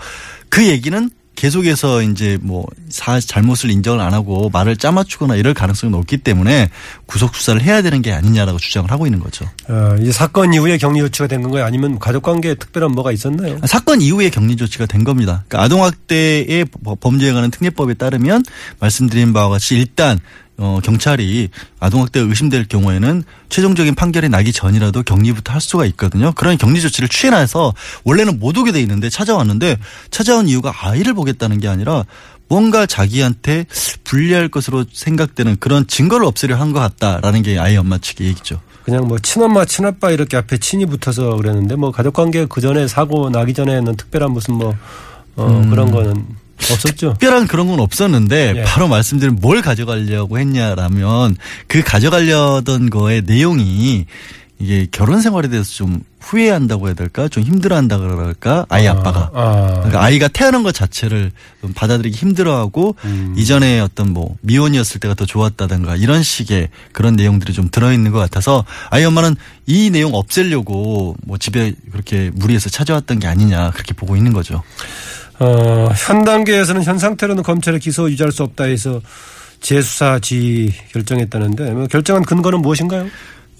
그 0.50 0.66
얘기는 0.66 1.10
계속해서 1.40 2.02
이제 2.02 2.38
뭐 2.42 2.66
사, 2.90 3.18
잘못을 3.18 3.72
인정을 3.72 4.02
안 4.02 4.14
하고 4.14 4.50
말을 4.50 4.76
짜맞추거나 4.76 5.38
이럴 5.38 5.54
가능성이 5.54 5.90
높기 5.90 6.18
때문에 6.18 6.70
구속 7.06 7.34
수사를 7.34 7.62
해야 7.62 7.82
되는 7.82 8.02
게 8.02 8.12
아니냐라고 8.12 8.58
주장을 8.58 8.92
하고 8.92 9.08
있는 9.08 9.22
거죠. 9.22 9.46
어, 9.70 9.96
이 10.02 10.12
사건 10.12 10.54
이후에 10.54 10.78
격리 10.78 11.00
조치가 11.00 11.28
된 11.28 11.42
건가요? 11.42 11.64
아니면 11.64 11.98
가족관계에 11.98 12.56
특별한 12.56 12.92
뭐가 12.92 13.14
있었나요? 13.14 13.58
사건 13.66 14.02
이후에 14.02 14.30
격리 14.30 14.58
조치가 14.58 14.86
된 14.86 15.06
겁니다. 15.06 15.46
그러니까 15.48 15.64
아동학대의 15.64 16.66
범죄에 17.00 17.32
관한 17.32 17.52
특례법에 17.52 17.94
따르면 17.94 18.44
말씀드린 18.82 19.32
바와 19.32 19.48
같이 19.48 19.78
일단 19.78 20.20
어, 20.62 20.80
경찰이 20.84 21.50
아동학대가 21.80 22.28
의심될 22.28 22.68
경우에는 22.68 23.24
최종적인 23.48 23.96
판결이 23.96 24.28
나기 24.30 24.52
전이라도 24.52 25.04
격리부터 25.04 25.54
할 25.54 25.62
수가 25.62 25.86
있거든요. 25.88 26.34
그런 26.34 26.58
격리 26.58 26.82
조치를 26.82 27.08
취해놔서 27.10 27.74
원래는 28.04 28.40
못 28.40 28.58
오게 28.58 28.72
돼 28.74 28.82
있는데 28.82 29.10
찾아왔는데 29.10 29.78
찾아온 30.12 30.48
이유가 30.50 30.74
아이를 30.76 31.14
보겠다는 31.14 31.60
게 31.60 31.68
아니라 31.70 32.04
뭔가 32.50 32.86
자기한테 32.86 33.66
불리할 34.04 34.50
것으로 34.50 34.84
생각되는 34.92 35.58
그런 35.60 35.88
증거를 35.88 36.26
없애려 36.26 36.56
한 36.58 36.74
것 36.74 36.80
같다라는 36.80 37.42
게 37.42 37.58
아이 37.58 37.78
엄마 37.78 37.98
측의 37.98 38.28
얘기죠. 38.28 38.60
그냥 38.84 39.08
뭐 39.08 39.18
친엄마 39.20 39.66
친아빠 39.66 40.12
이렇게 40.12 40.36
앞에 40.36 40.58
친이 40.58 40.88
붙어서 40.88 41.36
그랬는데 41.38 41.76
뭐 41.76 41.92
가족관계 41.92 42.48
그 42.50 42.60
전에 42.60 42.88
사고 42.88 43.30
나기 43.30 43.54
전에는 43.54 43.96
특별한 43.96 44.32
무슨 44.32 44.56
뭐 44.56 44.76
어, 45.36 45.46
음. 45.48 45.70
그런 45.70 45.92
거는 45.92 46.26
없었죠. 46.72 47.14
특별한 47.14 47.48
그런 47.48 47.68
건 47.68 47.80
없었는데 47.80 48.54
예. 48.58 48.64
바로 48.64 48.88
말씀드린 48.88 49.38
뭘 49.42 49.62
가져가려고 49.62 50.40
했냐라면 50.40 51.38
그 51.68 51.82
가져가려던 51.84 52.90
거의 52.90 53.22
내용이 53.22 54.06
이게 54.62 54.88
결혼 54.92 55.22
생활에 55.22 55.48
대해서 55.48 55.72
좀 55.72 56.02
후회한다고 56.20 56.88
해야 56.88 56.94
될까 56.94 57.30
좀 57.30 57.44
힘들어한다 57.44 57.98
그럴까 57.98 58.66
아이 58.68 58.88
아 58.90 59.02
빠가 59.02 59.32
아, 59.34 59.68
그러니까 59.76 60.04
아이가 60.04 60.28
태어난 60.28 60.64
것 60.64 60.74
자체를 60.74 61.32
좀 61.62 61.72
받아들이기 61.74 62.16
힘들어하고 62.16 62.96
음. 63.06 63.36
이전에 63.38 63.80
어떤 63.80 64.12
뭐 64.12 64.36
미혼이었을 64.42 65.00
때가 65.00 65.14
더 65.14 65.26
좋았다든가 65.26 65.96
이런 65.96 66.24
식의 66.24 66.70
그런 66.92 67.16
내용들이 67.16 67.54
좀 67.54 67.70
들어있는 67.72 68.12
것 68.12 68.20
같아서 68.20 68.66
아이 68.90 69.06
엄마는 69.06 69.38
이 69.66 69.90
내용 69.92 70.14
없애려고 70.14 71.16
뭐 71.26 71.38
집에 71.38 71.74
그렇게 71.92 72.30
무리해서 72.34 72.70
찾아왔던 72.70 73.20
게 73.20 73.28
아니냐 73.28 73.72
그렇게 73.72 73.94
보고 73.94 74.18
있는 74.18 74.34
거죠. 74.34 74.62
어, 75.40 75.90
현 75.96 76.24
단계에서는 76.26 76.84
현 76.84 76.98
상태로는 77.00 77.44
검찰에 77.44 77.80
기소 77.80 78.10
유지할 78.10 78.32
수 78.32 78.44
없다 78.44 78.66
해서 78.66 79.02
재수사 79.62 80.20
지 80.20 80.74
결정했다는데 80.92 81.72
뭐 81.72 81.88
결정한 81.88 82.24
근거는 82.24 82.62
무엇인가요? 82.62 83.08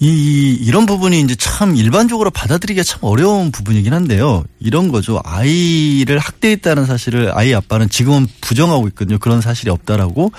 이 0.02 0.56
이런 0.58 0.86
부분이 0.86 1.20
이제 1.20 1.34
참 1.34 1.76
일반적으로 1.76 2.30
받아들이기가 2.30 2.82
참 2.84 3.00
어려운 3.02 3.52
부분이긴 3.52 3.92
한데요. 3.92 4.44
이런 4.58 4.88
거죠. 4.88 5.20
아이를 5.24 6.18
학대했다는 6.18 6.86
사실을 6.86 7.36
아이 7.36 7.52
아빠는 7.52 7.90
지금은 7.90 8.26
부정하고 8.40 8.88
있거든요. 8.88 9.18
그런 9.18 9.42
사실이 9.42 9.70
없다라고. 9.70 10.32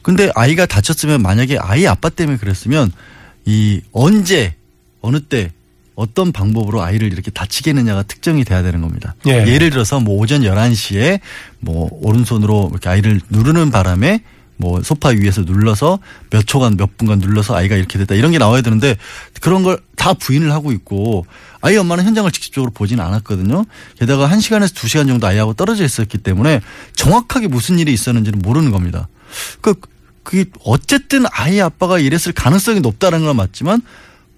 근데 0.00 0.30
아이가 0.34 0.64
다쳤으면 0.64 1.20
만약에 1.20 1.58
아이 1.58 1.86
아빠 1.86 2.08
때문에 2.08 2.38
그랬으면 2.38 2.90
이 3.44 3.82
언제 3.92 4.54
어느 5.02 5.20
때 5.20 5.52
어떤 5.94 6.32
방법으로 6.32 6.82
아이를 6.82 7.12
이렇게 7.12 7.30
다치게 7.30 7.70
했느냐가 7.70 8.02
특정이 8.02 8.44
돼야 8.44 8.62
되는 8.62 8.80
겁니다. 8.80 9.14
예. 9.26 9.46
예를 9.46 9.70
들어서 9.70 10.00
뭐 10.00 10.16
오전 10.16 10.42
11시에 10.42 11.20
뭐 11.60 11.88
오른손으로 12.02 12.68
이렇게 12.72 12.88
아이를 12.88 13.20
누르는 13.28 13.70
바람에 13.70 14.22
뭐 14.56 14.80
소파 14.82 15.08
위에서 15.08 15.42
눌러서 15.42 15.98
몇 16.30 16.46
초간 16.46 16.76
몇 16.76 16.96
분간 16.96 17.18
눌러서 17.18 17.54
아이가 17.56 17.74
이렇게 17.76 17.98
됐다 17.98 18.14
이런 18.14 18.30
게 18.30 18.38
나와야 18.38 18.62
되는데 18.62 18.96
그런 19.40 19.62
걸 19.62 19.78
다 20.02 20.14
부인을 20.14 20.50
하고 20.50 20.72
있고 20.72 21.26
아이 21.60 21.76
엄마는 21.76 22.02
현장을 22.02 22.28
직접적으로 22.32 22.72
보지는 22.72 23.04
않았거든요. 23.04 23.64
게다가 24.00 24.28
1시간에서 24.28 24.74
2시간 24.74 25.06
정도 25.06 25.28
아이하고 25.28 25.54
떨어져 25.54 25.84
있었기 25.84 26.18
때문에 26.18 26.60
정확하게 26.96 27.46
무슨 27.46 27.78
일이 27.78 27.92
있었는지는 27.92 28.40
모르는 28.40 28.72
겁니다. 28.72 29.06
그 29.60 29.74
그게 30.24 30.46
어쨌든 30.64 31.24
아이 31.30 31.60
아빠가 31.60 32.00
이랬을 32.00 32.32
가능성이 32.34 32.80
높다는 32.80 33.24
건 33.24 33.36
맞지만 33.36 33.80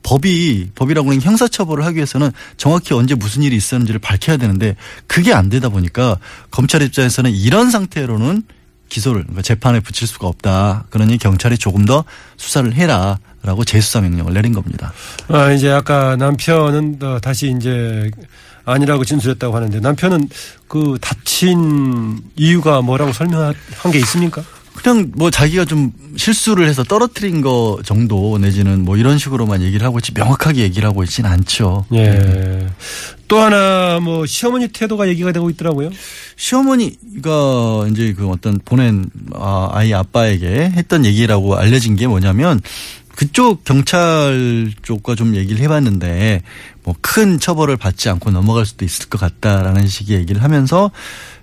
법이 0.04 0.70
법이라고 0.76 1.10
하는 1.10 1.20
형사처벌을 1.20 1.84
하기 1.86 1.96
위해서는 1.96 2.30
정확히 2.56 2.94
언제 2.94 3.16
무슨 3.16 3.42
일이 3.42 3.56
있었는지를 3.56 3.98
밝혀야 3.98 4.36
되는데 4.36 4.76
그게 5.08 5.32
안 5.32 5.48
되다 5.48 5.70
보니까 5.70 6.18
검찰 6.52 6.82
입장에서는 6.82 7.32
이런 7.32 7.70
상태로는 7.70 8.44
기소를 8.88 9.22
그러니까 9.22 9.42
재판에 9.42 9.80
붙일 9.80 10.06
수가 10.06 10.28
없다. 10.28 10.84
그러니 10.90 11.18
경찰이 11.18 11.58
조금 11.58 11.84
더 11.84 12.04
수사를 12.36 12.72
해라 12.74 13.18
라고 13.42 13.64
재수사 13.64 14.00
명령을 14.00 14.32
내린 14.34 14.52
겁니다. 14.52 14.92
아, 15.28 15.50
이제 15.50 15.70
아까 15.70 16.16
남편은 16.16 16.98
어, 17.02 17.18
다시 17.20 17.54
이제 17.58 18.10
아니라고 18.64 19.04
진술했다고 19.04 19.54
하는데 19.54 19.80
남편은 19.80 20.28
그 20.68 20.98
다친 21.00 22.20
이유가 22.36 22.80
뭐라고 22.80 23.12
설명한 23.12 23.54
게 23.92 23.98
있습니까? 23.98 24.42
그냥 24.84 25.10
뭐 25.16 25.30
자기가 25.30 25.64
좀 25.64 25.92
실수를 26.14 26.68
해서 26.68 26.84
떨어뜨린 26.84 27.40
거 27.40 27.80
정도 27.86 28.36
내지는 28.36 28.84
뭐 28.84 28.98
이런 28.98 29.16
식으로만 29.16 29.62
얘기를 29.62 29.86
하고 29.86 29.98
있지 29.98 30.12
명확하게 30.12 30.60
얘기를 30.60 30.86
하고 30.86 31.02
있지는 31.02 31.30
않죠. 31.30 31.86
예. 31.94 32.66
또 33.26 33.38
하나 33.38 33.98
뭐 34.02 34.26
시어머니 34.26 34.68
태도가 34.68 35.08
얘기가 35.08 35.32
되고 35.32 35.48
있더라고요. 35.48 35.90
시어머니가 36.36 37.86
이제 37.90 38.12
그 38.12 38.28
어떤 38.28 38.60
보낸 38.62 39.06
아, 39.32 39.70
아이 39.72 39.94
아빠에게 39.94 40.72
했던 40.76 41.06
얘기라고 41.06 41.56
알려진 41.56 41.96
게 41.96 42.06
뭐냐면 42.06 42.60
그쪽 43.16 43.64
경찰 43.64 44.70
쪽과 44.82 45.14
좀 45.14 45.34
얘기를 45.34 45.62
해봤는데 45.62 46.42
뭐 46.82 46.94
큰 47.00 47.40
처벌을 47.40 47.78
받지 47.78 48.10
않고 48.10 48.32
넘어갈 48.32 48.66
수도 48.66 48.84
있을 48.84 49.08
것 49.08 49.18
같다라는 49.18 49.86
식의 49.86 50.18
얘기를 50.18 50.42
하면서 50.42 50.90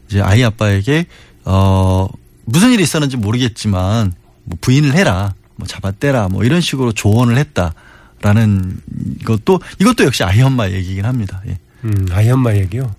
이제 0.08 0.22
아이 0.22 0.44
아빠에게 0.44 1.08
어 1.46 2.08
무슨 2.46 2.72
일이 2.72 2.84
있었는지 2.84 3.18
모르겠지만 3.18 4.14
뭐 4.44 4.58
부인을 4.62 4.94
해라 4.94 5.34
뭐 5.56 5.68
잡아떼라 5.68 6.30
뭐 6.30 6.44
이런 6.44 6.62
식으로 6.62 6.92
조언을 6.92 7.38
했다라는 7.38 8.82
것도 9.26 9.62
이것도 9.80 10.06
역시 10.06 10.24
아이 10.24 10.42
엄마 10.42 10.70
얘기긴 10.70 11.06
합니다. 11.06 11.42
예. 11.48 11.58
음, 11.84 12.08
아이 12.12 12.30
엄마 12.30 12.54
얘기요. 12.56 12.94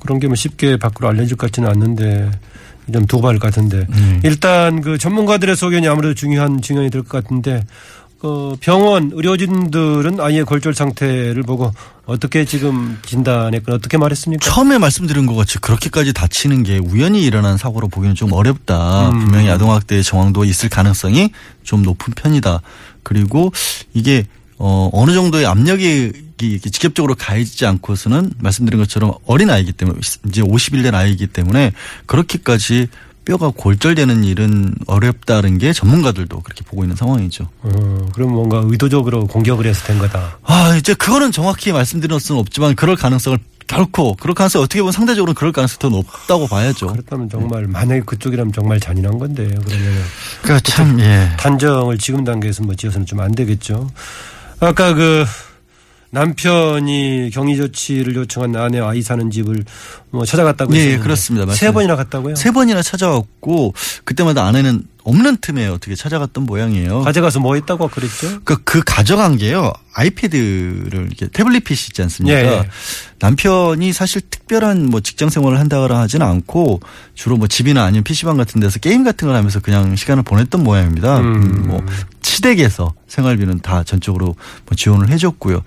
그런 0.00 0.18
게 0.20 0.26
뭐 0.26 0.34
쉽게 0.36 0.76
밖으로 0.76 1.08
알려질 1.08 1.36
것 1.36 1.46
같지는 1.50 1.68
않는데 1.70 2.30
좀것 3.08 3.38
같은데 3.38 3.86
음. 3.90 4.20
일단 4.24 4.80
그 4.82 4.98
전문가들의 4.98 5.56
소견이 5.56 5.88
아무래도 5.88 6.14
중요한 6.14 6.60
증언이 6.60 6.90
될 6.90 7.02
것 7.02 7.22
같은데 7.22 7.64
그 8.24 8.56
병원 8.60 9.10
의료진들은 9.12 10.18
아이의 10.18 10.46
골절 10.46 10.72
상태를 10.72 11.42
보고 11.42 11.70
어떻게 12.06 12.46
지금 12.46 12.98
진단했거나 13.04 13.76
어떻게 13.76 13.98
말했습니까? 13.98 14.42
처음에 14.42 14.78
말씀드린 14.78 15.26
것 15.26 15.34
같이 15.34 15.58
그렇게까지 15.58 16.14
다치는 16.14 16.62
게 16.62 16.78
우연히 16.78 17.22
일어난 17.22 17.58
사고로 17.58 17.88
보기는 17.88 18.14
좀 18.14 18.32
어렵다. 18.32 19.10
음. 19.10 19.18
분명히 19.18 19.50
아동학대의 19.50 20.02
정황도 20.02 20.46
있을 20.46 20.70
가능성이 20.70 21.32
좀 21.64 21.82
높은 21.82 22.14
편이다. 22.14 22.62
그리고 23.02 23.52
이게 23.92 24.24
어 24.56 24.88
어느 24.94 25.12
정도의 25.12 25.44
압력이 25.44 26.12
이렇게 26.40 26.70
직접적으로 26.70 27.14
가해지지 27.14 27.66
않고서는 27.66 28.32
말씀드린 28.38 28.80
것처럼 28.80 29.12
어린 29.26 29.50
아이기 29.50 29.72
때문에 29.72 29.98
이제 30.28 30.40
50일 30.40 30.82
된 30.82 30.94
아이이기 30.94 31.26
때문에 31.26 31.72
그렇게까지 32.06 32.88
뼈가 33.24 33.50
골절되는 33.54 34.24
일은 34.24 34.74
어렵다는 34.86 35.58
게 35.58 35.72
전문가들도 35.72 36.40
그렇게 36.40 36.62
보고 36.64 36.84
있는 36.84 36.94
상황이죠. 36.96 37.48
어, 37.62 38.06
그럼 38.14 38.32
뭔가 38.32 38.62
의도적으로 38.64 39.26
공격을 39.26 39.66
해서 39.66 39.84
된 39.86 39.98
거다. 39.98 40.38
아, 40.44 40.76
이제 40.76 40.94
그거는 40.94 41.32
정확히 41.32 41.72
말씀드릴 41.72 42.20
수는 42.20 42.40
없지만 42.40 42.74
그럴 42.74 42.96
가능성을 42.96 43.38
결코 43.66 44.14
그럴 44.16 44.34
가능성이 44.34 44.62
어떻게 44.64 44.80
보면 44.80 44.92
상대적으로 44.92 45.32
그럴 45.32 45.50
가능성이 45.52 45.78
더 45.78 45.88
높다고 45.88 46.46
봐야죠. 46.48 46.88
그렇다면 46.88 47.30
정말 47.30 47.66
만약에 47.66 48.02
그쪽이라면 48.02 48.52
정말 48.52 48.78
잔인한 48.78 49.18
건데요. 49.18 49.58
그러면 49.64 49.92
그러니까 50.42 50.70
참 50.70 51.00
예. 51.00 51.30
단정을 51.38 51.96
지금 51.98 52.24
단계에서 52.24 52.62
뭐 52.62 52.74
지어서는 52.74 53.06
좀 53.06 53.20
안 53.20 53.32
되겠죠. 53.32 53.90
아까 54.60 54.92
그 54.92 55.24
남편이 56.14 57.30
격리 57.32 57.56
조치를 57.56 58.14
요청한 58.14 58.54
아내 58.54 58.78
아이 58.78 59.02
사는 59.02 59.30
집을 59.32 59.64
뭐 60.10 60.24
찾아갔다고 60.24 60.72
예, 60.74 60.78
했었는데 60.78 61.02
그렇습니다. 61.02 61.44
세 61.46 61.48
맞습니다. 61.48 61.72
번이나 61.72 61.96
갔다고요? 61.96 62.36
세 62.36 62.52
번이나 62.52 62.82
찾아왔고 62.82 63.74
그때마다 64.04 64.46
아내는 64.46 64.84
없는 65.02 65.38
틈에 65.40 65.66
어떻게 65.66 65.96
찾아갔던 65.96 66.44
모양이에요. 66.44 67.00
가져가서 67.00 67.40
뭐 67.40 67.56
했다고 67.56 67.88
그랬죠? 67.88 68.40
그, 68.44 68.62
그 68.62 68.80
가져간 68.86 69.36
게요. 69.38 69.72
아이패드를 69.92 71.08
이렇게 71.08 71.26
태블릿 71.26 71.64
PC 71.64 71.88
있지 71.90 72.02
않습니까? 72.02 72.38
예, 72.38 72.44
예. 72.44 72.68
남편이 73.18 73.92
사실 73.92 74.22
특별한 74.30 74.86
뭐 74.86 75.00
직장 75.00 75.28
생활을 75.30 75.58
한다거나 75.58 75.98
하지는 76.00 76.24
않고 76.26 76.80
주로 77.14 77.36
뭐 77.36 77.48
집이나 77.48 77.82
아니면 77.84 78.04
PC방 78.04 78.36
같은 78.36 78.60
데서 78.60 78.78
게임 78.78 79.02
같은 79.02 79.26
걸 79.26 79.36
하면서 79.36 79.58
그냥 79.60 79.96
시간을 79.96 80.22
보냈던 80.22 80.62
모양입니다. 80.62 81.18
음. 81.18 81.34
음, 81.34 81.64
뭐 81.66 81.84
시댁에서 82.22 82.94
생활비는 83.08 83.60
다 83.60 83.82
전적으로 83.84 84.26
뭐 84.66 84.76
지원을 84.76 85.10
해줬고요. 85.10 85.62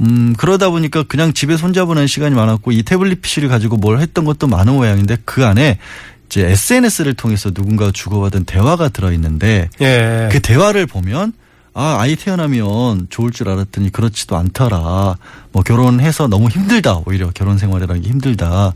음, 0.00 0.34
그러다 0.36 0.70
보니까 0.70 1.02
그냥 1.02 1.32
집에 1.32 1.56
손잡으는 1.56 2.06
시간이 2.06 2.34
많았고 2.34 2.72
이 2.72 2.82
태블릿 2.82 3.22
PC를 3.22 3.48
가지고 3.48 3.76
뭘 3.76 4.00
했던 4.00 4.24
것도 4.24 4.46
많은 4.46 4.74
모양인데 4.74 5.18
그 5.24 5.44
안에 5.44 5.78
이제 6.26 6.46
SNS를 6.46 7.14
통해서 7.14 7.50
누군가 7.50 7.90
주고받은 7.90 8.44
대화가 8.44 8.88
들어있는데 8.88 9.70
예. 9.80 10.28
그 10.30 10.40
대화를 10.40 10.86
보면 10.86 11.32
아 11.72 11.98
아이 12.00 12.16
태어나면 12.16 13.08
좋을 13.10 13.30
줄 13.32 13.48
알았더니 13.50 13.92
그렇지도 13.92 14.36
않더라. 14.36 15.16
뭐 15.52 15.62
결혼해서 15.62 16.26
너무 16.26 16.48
힘들다. 16.48 17.02
오히려 17.04 17.30
결혼 17.34 17.58
생활이라는 17.58 18.02
게 18.02 18.08
힘들다. 18.08 18.72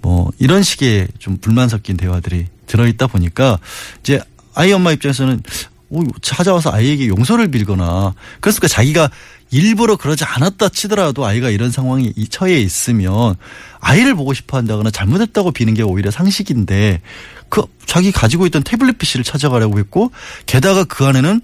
뭐 0.00 0.30
이런 0.38 0.62
식의 0.62 1.08
좀 1.18 1.36
불만 1.36 1.68
섞인 1.68 1.96
대화들이 1.96 2.46
들어있다 2.66 3.06
보니까 3.06 3.58
이제 4.00 4.20
아이 4.54 4.72
엄마 4.72 4.92
입장에서는 4.92 5.42
오, 5.90 6.04
찾아와서 6.20 6.72
아이에게 6.72 7.08
용서를 7.08 7.50
빌거나 7.50 8.14
그랬으니까 8.40 8.68
자기가 8.68 9.10
일부러 9.50 9.96
그러지 9.96 10.24
않았다 10.24 10.68
치더라도 10.70 11.24
아이가 11.24 11.50
이런 11.50 11.70
상황에 11.70 12.12
이 12.16 12.28
처해 12.28 12.58
있으면 12.60 13.34
아이를 13.80 14.14
보고 14.14 14.34
싶어 14.34 14.56
한다거나 14.58 14.90
잘못했다고 14.90 15.52
비는 15.52 15.74
게 15.74 15.82
오히려 15.82 16.10
상식인데 16.10 17.00
그 17.48 17.62
자기 17.86 18.12
가지고 18.12 18.46
있던 18.46 18.62
태블릿 18.62 18.98
PC를 18.98 19.24
찾아가려고 19.24 19.78
했고 19.78 20.10
게다가 20.46 20.84
그 20.84 21.04
안에는 21.06 21.40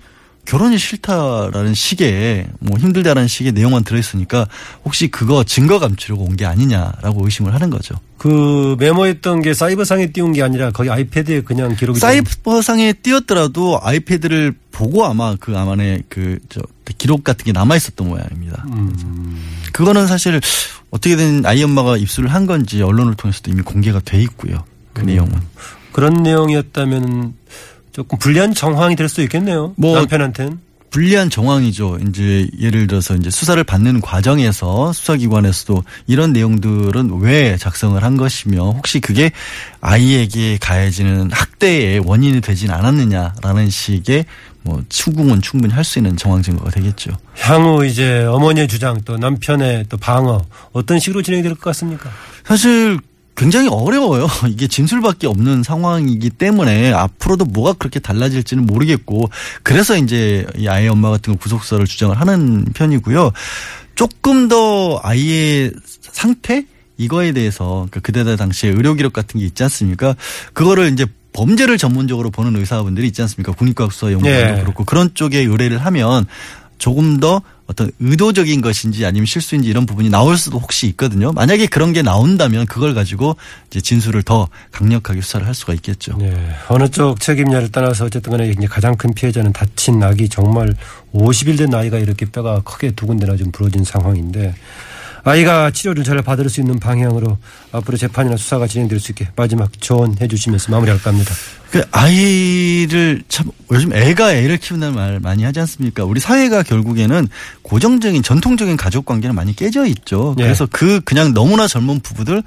결혼이 0.47 0.77
싫다라는 0.77 1.73
식의 1.73 2.49
뭐 2.61 2.77
힘들다라는 2.79 3.29
식의 3.29 3.53
내용만 3.53 3.83
들어있으니까 3.85 4.47
혹시 4.85 5.09
그거 5.09 5.43
증거 5.43 5.79
감추려고 5.79 6.25
온 6.25 6.37
게 6.37 6.45
아니냐라고 6.45 7.25
의심을 7.25 7.55
하는 7.55 7.71
거죠. 7.71 7.95
그 8.19 8.77
메모했던 8.79 9.41
게 9.41 9.55
사이버상에 9.55 10.09
띄운 10.13 10.33
게 10.35 10.43
아니라 10.43 10.71
거기 10.71 10.91
아이패드에 10.91 11.43
그냥 11.43 11.75
기록이 11.75 11.99
돼 11.99 12.01
사이버상에 12.07 12.93
띄었더라도 12.93 13.81
아이패드를 13.83 14.55
보고 14.71 15.07
아마 15.07 15.35
그 15.41 15.57
안에 15.57 16.03
그 16.11 16.39
저 16.51 16.61
기록 16.99 17.25
같은 17.25 17.45
게 17.45 17.53
남아 17.53 17.77
있었던 17.77 18.09
모양입니다. 18.09 18.65
음. 18.69 19.41
그거는 19.73 20.07
사실 20.07 20.41
어떻게든 20.91 21.45
아이 21.47 21.63
엄마가 21.63 21.97
입수를 21.97 22.33
한 22.33 22.47
건지 22.47 22.83
언론을 22.83 23.15
통해서도 23.15 23.51
이미 23.51 23.63
공개가 23.63 24.01
돼 24.01 24.21
있고요. 24.23 24.65
그 24.93 25.03
음. 25.03 25.07
내용은. 25.07 25.41
그런 25.93 26.23
내용이었다면 26.23 27.35
조금 27.93 28.19
불리한 28.19 28.55
정황이 28.55 28.97
될 28.97 29.09
수도 29.09 29.23
있겠네요. 29.23 29.75
뭐 29.77 29.97
남편한테는. 29.97 30.59
불리한 30.91 31.29
정황이죠. 31.29 31.99
이제 32.07 32.49
예를 32.61 32.87
들어서 32.87 33.17
이제 33.17 33.29
수사를 33.29 33.63
받는 33.65 34.01
과정에서 34.01 34.93
수사기관에서도 34.93 35.83
이런 36.07 36.33
내용들은 36.33 37.19
왜 37.21 37.57
작성을 37.57 38.01
한 38.01 38.17
것이며 38.17 38.71
혹시 38.71 39.01
그게 39.01 39.33
아이에게 39.81 40.57
가해지는 40.61 41.33
학대의 41.33 41.99
원인이 41.99 42.41
되진 42.43 42.71
않았느냐라는 42.71 43.71
식의 43.71 44.25
뭐 44.65 44.83
추궁은 44.89 45.43
충분히 45.43 45.73
할 45.73 45.85
수 45.85 45.99
있는 45.99 46.17
정황 46.17 46.43
증거가 46.43 46.71
되겠죠. 46.71 47.13
향후 47.39 47.85
이제 47.87 48.25
어머니의 48.25 48.67
주장 48.67 49.01
또 49.05 49.19
남편의 49.19 49.87
또 49.91 49.97
방어 49.99 50.45
어떤 50.73 50.99
식으로 50.99 51.23
진행이 51.23 51.43
될것 51.43 51.61
같습니까? 51.61 52.11
사실 52.45 52.99
굉장히 53.37 53.69
어려워요. 53.69 54.27
이게 54.49 54.67
진술밖에 54.67 55.27
없는 55.27 55.63
상황이기 55.63 56.31
때문에 56.31 56.93
앞으로도 56.93 57.45
뭐가 57.47 57.75
그렇게 57.75 58.01
달라질지는 58.01 58.65
모르겠고 58.65 59.29
그래서 59.63 59.97
이제 59.97 60.47
이 60.57 60.69
아이 60.69 60.89
엄마 60.89 61.11
같은 61.11 61.35
거 61.35 61.39
구속사를 61.39 61.85
주장을 61.87 62.19
하는 62.19 62.65
편이고요. 62.75 63.33
조금 63.97 64.49
더 64.49 65.01
아이의 65.03 65.73
상태 66.01 66.65
이거에 66.97 67.33
대해서 67.33 67.89
그 67.91 68.01
그때 68.01 68.25
당시에 68.37 68.71
의료 68.71 68.95
기록 68.95 69.13
같은 69.13 69.41
게 69.41 69.47
있지 69.47 69.63
않습니까? 69.65 70.15
그거를 70.53 70.93
이제 70.93 71.07
범죄를 71.35 71.77
전문적으로 71.77 72.31
보는 72.31 72.57
의사분들이 72.57 73.09
있지 73.09 73.21
않습니까? 73.23 73.53
국립과학수사 73.53 74.13
연구원도 74.13 74.59
예. 74.59 74.63
그렇고 74.63 74.85
그런 74.85 75.11
쪽에 75.15 75.41
의뢰를 75.41 75.79
하면 75.79 76.27
조금 76.79 77.21
더 77.21 77.43
어떤 77.67 77.91
의도적인 77.99 78.61
것인지 78.61 79.07
아니면 79.07 79.27
실수인지 79.27 79.69
이런 79.69 79.87
부분이 79.87 80.11
나올 80.11 80.37
수도 80.37 80.59
혹시 80.59 80.87
있거든요. 80.89 81.33
만약에 81.33 81.67
그런 81.67 81.93
게 81.93 82.03
나온다면 82.03 82.67
그걸 82.67 82.95
가지고 82.95 83.37
이제 83.69 83.81
진술을 83.81 84.23
더 84.23 84.49
강력하게 84.71 85.23
수사를 85.23 85.47
할 85.47 85.55
수가 85.55 85.73
있겠죠. 85.75 86.17
네. 86.19 86.35
어느 86.69 86.89
쪽 86.89 87.21
책임냐를 87.21 87.73
떠나서 87.73 88.05
어쨌든 88.05 88.33
간에 88.33 88.51
이제 88.51 88.67
가장 88.67 88.97
큰 88.97 89.15
피해자는 89.15 89.53
다친 89.53 90.03
아기 90.03 90.29
정말 90.29 90.75
50일 91.15 91.57
된 91.57 91.75
아이가 91.75 91.99
이렇게 91.99 92.27
뼈가 92.27 92.61
크게 92.61 92.91
두 92.91 93.07
군데나 93.07 93.37
좀 93.37 93.51
부러진 93.51 93.83
상황인데 93.83 94.55
아이가 95.25 95.71
치료를 95.71 96.05
잘 96.05 96.21
받을 96.23 96.49
수 96.49 96.61
있는 96.61 96.79
방향으로 96.79 97.39
앞으로 97.73 97.97
재판이나 97.97 98.37
수사가 98.37 98.67
진행될 98.67 99.01
수 99.01 99.13
있게 99.13 99.29
마지막 99.37 99.71
조언해 99.81 100.29
주시면서 100.29 100.71
마무리할까 100.71 101.11
합니다. 101.11 101.35
그 101.71 101.83
아이를 101.91 103.23
참 103.29 103.51
요즘 103.73 103.93
애가 103.93 104.35
애를 104.35 104.59
키운다는 104.59 104.95
말 104.95 105.21
많이 105.21 105.43
하지 105.43 105.61
않습니까? 105.61 106.05
우리 106.05 106.21
사회가 106.21 106.63
결국에는 106.63 107.27
고정적인 107.63 108.23
전통적인 108.23 108.77
가족 108.77 109.07
관계는 109.07 109.35
많이 109.35 109.57
깨져 109.57 109.87
있죠. 109.87 110.37
예. 110.39 110.45
그래서 110.45 110.69
그 110.71 111.01
그냥 111.01 111.33
너무나 111.35 111.67
젊은 111.67 112.01
부부들 112.01 112.43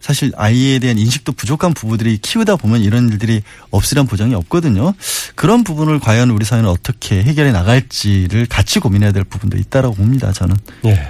사실 0.00 0.30
아이에 0.36 0.78
대한 0.78 0.98
인식도 0.98 1.32
부족한 1.32 1.74
부부들이 1.74 2.18
키우다 2.18 2.56
보면 2.56 2.82
이런 2.82 3.08
일들이 3.08 3.42
없으란 3.70 4.06
보장이 4.06 4.34
없거든요. 4.34 4.94
그런 5.34 5.64
부분을 5.64 5.98
과연 5.98 6.30
우리 6.30 6.44
사회는 6.44 6.68
어떻게 6.68 7.22
해결해 7.22 7.50
나갈지를 7.50 8.46
같이 8.46 8.78
고민해야 8.78 9.12
될 9.12 9.24
부분도 9.24 9.56
있다라고 9.56 9.94
봅니다. 9.94 10.32
저는. 10.32 10.54
예. 10.84 11.08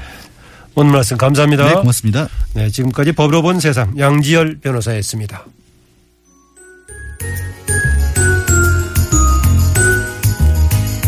오늘 0.78 0.92
말씀 0.92 1.16
감사합니다. 1.16 1.68
네, 1.68 1.74
고맙습니다. 1.74 2.28
네, 2.52 2.68
지금까지 2.68 3.12
법으로 3.12 3.40
본 3.40 3.60
세상 3.60 3.98
양지열 3.98 4.58
변호사였습니다. 4.60 5.46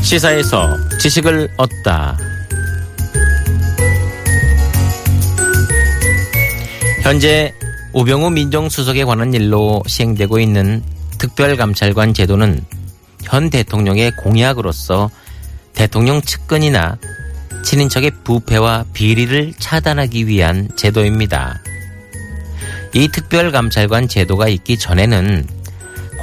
시사에서 0.01 0.75
지식을 0.99 1.51
얻다. 1.59 2.17
현재 7.03 7.53
우병우 7.93 8.31
민정수석에 8.31 9.05
관한 9.05 9.35
일로 9.35 9.83
시행되고 9.87 10.41
있는 10.41 10.83
특별감찰관 11.19 12.15
제도는 12.15 12.65
현 13.23 13.51
대통령의 13.51 14.13
공약으로서 14.17 15.11
대통령 15.75 16.23
측근이나 16.23 16.97
친인척의 17.69 18.13
부패와 18.25 18.87
비리를 18.95 19.53
차단하기 19.59 20.27
위한 20.27 20.71
제도입니다. 20.75 21.61
이 22.95 23.09
특별감찰관 23.09 24.09
제도가 24.09 24.49
있기 24.49 24.79
전에는 24.79 25.47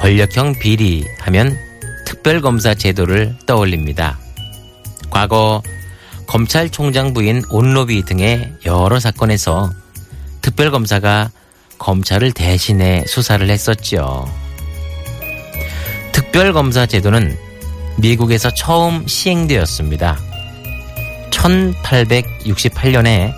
권력형 0.00 0.58
비리 0.58 1.06
하면 1.20 1.56
특별검사 2.04 2.74
제도를 2.74 3.36
떠올립니다. 3.46 4.18
과거 5.08 5.62
검찰총장 6.26 7.14
부인 7.14 7.44
온로비 7.48 8.04
등의 8.04 8.52
여러 8.64 8.98
사건에서 8.98 9.72
특별검사가 10.42 11.30
검찰을 11.78 12.32
대신해 12.32 13.04
수사를 13.06 13.48
했었죠. 13.48 14.28
특별검사 16.10 16.86
제도는 16.86 17.38
미국에서 17.98 18.50
처음 18.50 19.06
시행되었습니다. 19.06 20.25
1868년에 21.36 23.32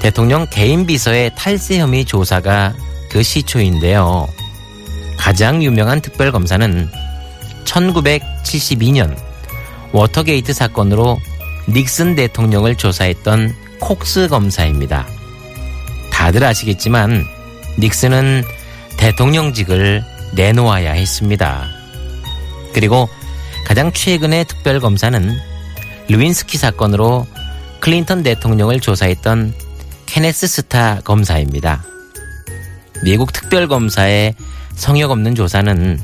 대통령 0.00 0.46
개인 0.50 0.86
비서의 0.86 1.30
탈세 1.36 1.78
혐의 1.78 2.04
조사가 2.04 2.74
그 3.10 3.22
시초인데요. 3.22 4.26
가장 5.16 5.62
유명한 5.62 6.00
특별검사는 6.00 6.88
1972년 7.64 9.16
워터게이트 9.92 10.52
사건으로 10.52 11.20
닉슨 11.68 12.16
대통령을 12.16 12.76
조사했던 12.76 13.54
콕스 13.80 14.28
검사입니다. 14.28 15.06
다들 16.10 16.42
아시겠지만 16.42 17.24
닉슨은 17.78 18.42
대통령직을 18.96 20.02
내놓아야 20.34 20.92
했습니다. 20.92 21.68
그리고 22.72 23.08
가장 23.64 23.92
최근의 23.92 24.46
특별검사는 24.46 25.51
르윈스키 26.08 26.58
사건으로 26.58 27.26
클린턴 27.80 28.22
대통령을 28.22 28.80
조사했던 28.80 29.54
케네스 30.06 30.46
스타 30.46 31.00
검사입니다. 31.00 31.84
미국 33.02 33.32
특별검사의 33.32 34.34
성역 34.74 35.10
없는 35.10 35.34
조사는 35.34 36.00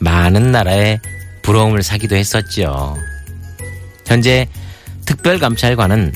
많은 0.00 0.52
나라에 0.52 1.00
부러움을 1.42 1.82
사기도 1.82 2.16
했었지요. 2.16 2.96
현재 4.06 4.48
특별감찰관은 5.06 6.12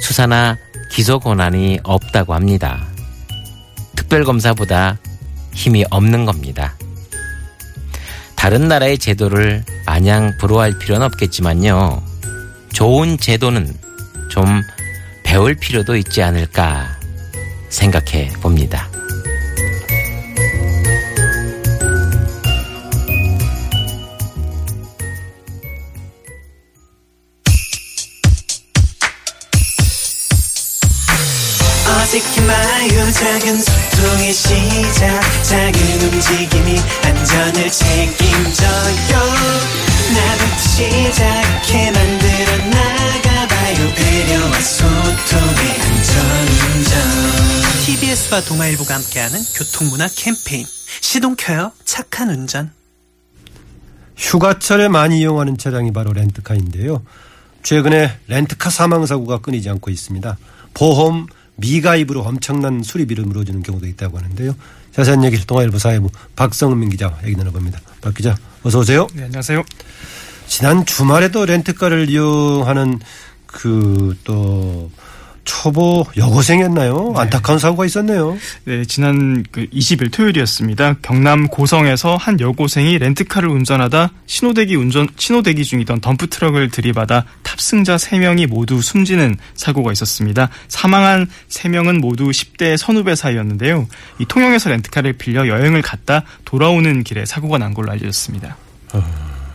수사나 0.00 0.58
기소 0.90 1.18
권한이 1.20 1.80
없다고 1.82 2.34
합니다. 2.34 2.86
특별검사보다 3.96 4.98
힘이 5.54 5.84
없는 5.90 6.24
겁니다. 6.24 6.74
다른 8.36 8.68
나라의 8.68 8.98
제도를 8.98 9.64
마냥 9.86 10.36
부러워할 10.38 10.78
필요는 10.78 11.06
없겠지만요. 11.06 12.09
좋은 12.80 13.18
제도는 13.18 13.76
좀 14.30 14.62
배울 15.22 15.54
필요도 15.54 15.96
있지 15.96 16.22
않을까 16.22 16.98
생각해 17.68 18.28
봅니다. 18.40 18.88
어색해 31.86 32.40
마요 32.46 33.12
작은 33.12 33.60
소통의 33.60 34.32
시작 34.32 35.20
작은 35.42 36.00
움직임이 36.14 36.80
안전을 37.02 37.70
책임져요 37.70 39.20
나부터 40.12 40.56
시작해 40.58 41.90
만들어 41.90 42.56
나가봐요 42.68 43.94
배려와 43.94 44.60
소통의 44.60 45.80
안전운전 45.80 47.00
TBS와 47.86 48.40
동아일보가 48.42 48.94
함께하는 48.94 49.40
교통문화 49.56 50.08
캠페인 50.16 50.66
시동 51.00 51.36
켜요 51.36 51.72
착한 51.84 52.30
운전 52.30 52.70
휴가철에 54.16 54.88
많이 54.88 55.20
이용하는 55.20 55.56
차량이 55.56 55.92
바로 55.92 56.12
렌트카인데요. 56.12 57.02
최근에 57.62 58.18
렌트카 58.28 58.68
사망 58.70 59.06
사고가 59.06 59.38
끊이지 59.38 59.68
않고 59.70 59.90
있습니다. 59.90 60.36
보험 60.74 61.26
미가입으로 61.56 62.20
엄청난 62.20 62.82
수리비를 62.82 63.24
물어주는 63.24 63.62
경우도 63.62 63.86
있다고 63.86 64.18
하는데요. 64.18 64.54
자세한 64.92 65.24
얘기를 65.24 65.46
동아일보 65.46 65.78
사회부 65.78 66.10
박성민 66.36 66.90
기자와 66.90 67.18
얘기 67.24 67.36
나눠봅니다. 67.36 67.80
박 68.00 68.14
기자, 68.14 68.36
어서 68.62 68.80
오세요. 68.80 69.06
네, 69.14 69.24
안녕하세요. 69.24 69.64
지난 70.46 70.84
주말에도 70.84 71.46
렌트카를 71.46 72.10
이용하는 72.10 72.98
그 73.46 74.16
또 74.24 74.90
초보 75.44 76.04
여고생이었나요? 76.16 77.14
안타까운 77.16 77.58
사고가 77.58 77.86
있었네요. 77.86 78.36
네, 78.64 78.84
지난 78.84 79.44
그 79.50 79.66
20일 79.70 80.12
토요일이었습니다. 80.12 80.96
경남 81.02 81.48
고성에서 81.48 82.16
한 82.16 82.38
여고생이 82.40 82.98
렌트카를 82.98 83.48
운전하다 83.48 84.12
신호대기 84.26 84.76
운전 84.76 85.08
신호대기 85.16 85.64
중이던 85.64 86.00
덤프 86.00 86.28
트럭을 86.28 86.70
들이받아 86.70 87.24
탑승자 87.42 87.96
3명이 87.96 88.46
모두 88.46 88.80
숨지는 88.82 89.36
사고가 89.54 89.92
있었습니다. 89.92 90.50
사망한 90.68 91.26
3명은 91.48 92.00
모두 92.00 92.30
10대 92.30 92.76
선후배 92.76 93.14
사이였는데요. 93.14 93.88
이 94.18 94.26
통영에서 94.26 94.70
렌트카를 94.70 95.14
빌려 95.14 95.48
여행을 95.48 95.82
갔다 95.82 96.24
돌아오는 96.44 97.02
길에 97.02 97.24
사고가 97.24 97.58
난 97.58 97.74
걸로 97.74 97.90
알려졌습니다. 97.92 98.56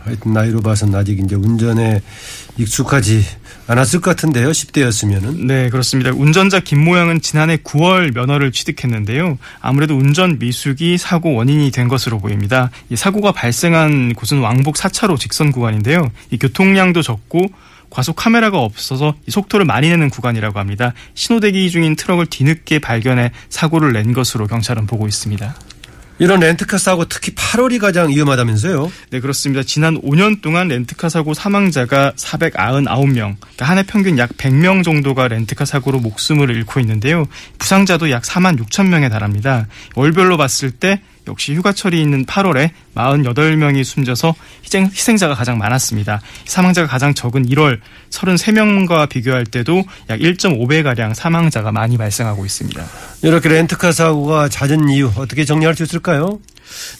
하여튼 0.04 0.32
나이로 0.32 0.60
봐서는 0.60 0.94
아직 0.94 1.18
이제 1.18 1.34
운전에 1.34 2.00
익숙하지 2.58 3.24
않았을 3.68 4.00
것 4.00 4.10
같은데요. 4.10 4.50
10대였으면은. 4.50 5.46
네, 5.46 5.68
그렇습니다. 5.70 6.10
운전자 6.12 6.60
김모양은 6.60 7.20
지난해 7.20 7.56
9월 7.56 8.14
면허를 8.14 8.52
취득했는데요. 8.52 9.38
아무래도 9.60 9.96
운전 9.96 10.38
미숙이 10.38 10.98
사고 10.98 11.34
원인이 11.34 11.70
된 11.72 11.88
것으로 11.88 12.18
보입니다. 12.18 12.70
이 12.90 12.96
사고가 12.96 13.32
발생한 13.32 14.14
곳은 14.14 14.40
왕복 14.40 14.76
4차로 14.76 15.18
직선 15.18 15.50
구간인데요. 15.50 16.10
이 16.30 16.38
교통량도 16.38 17.02
적고 17.02 17.48
과속 17.90 18.16
카메라가 18.16 18.58
없어서 18.58 19.14
이 19.26 19.30
속도를 19.30 19.64
많이 19.64 19.88
내는 19.88 20.10
구간이라고 20.10 20.58
합니다. 20.58 20.92
신호대기 21.14 21.70
중인 21.70 21.96
트럭을 21.96 22.26
뒤늦게 22.26 22.78
발견해 22.78 23.32
사고를 23.48 23.92
낸 23.92 24.12
것으로 24.12 24.46
경찰은 24.46 24.86
보고 24.86 25.06
있습니다. 25.06 25.54
이런 26.18 26.40
렌트카 26.40 26.78
사고 26.78 27.04
특히 27.04 27.34
8월이 27.34 27.78
가장 27.78 28.08
위험하다면서요? 28.08 28.90
네, 29.10 29.20
그렇습니다. 29.20 29.62
지난 29.62 30.00
5년 30.00 30.40
동안 30.40 30.68
렌트카 30.68 31.10
사고 31.10 31.34
사망자가 31.34 32.12
499명, 32.16 33.36
그러니까 33.38 33.64
한 33.66 33.76
해 33.78 33.82
평균 33.82 34.16
약 34.18 34.30
100명 34.38 34.82
정도가 34.82 35.28
렌트카 35.28 35.66
사고로 35.66 35.98
목숨을 36.00 36.48
잃고 36.50 36.80
있는데요. 36.80 37.26
부상자도 37.58 38.10
약 38.10 38.22
4만 38.22 38.58
6천 38.58 38.88
명에 38.88 39.10
달합니다. 39.10 39.66
월별로 39.94 40.38
봤을 40.38 40.70
때 40.70 41.02
역시 41.26 41.54
휴가철이 41.54 42.00
있는 42.00 42.24
8월에 42.24 42.70
48명이 42.94 43.84
숨져서 43.84 44.34
희생, 44.64 44.86
희생 44.86 45.16
자가 45.16 45.34
가장 45.34 45.58
많았습니다. 45.58 46.20
사망자가 46.44 46.86
가장 46.88 47.14
적은 47.14 47.46
1월 47.48 47.80
33명과 48.10 49.08
비교할 49.08 49.44
때도 49.44 49.84
약 50.08 50.20
1.5배가량 50.20 51.14
사망자가 51.14 51.72
많이 51.72 51.96
발생하고 51.98 52.44
있습니다. 52.44 52.84
이렇게 53.22 53.48
렌트카 53.48 53.92
사고가 53.92 54.48
잦은 54.48 54.88
이유 54.88 55.12
어떻게 55.16 55.44
정리할 55.44 55.74
수 55.74 55.82
있을까요? 55.82 56.38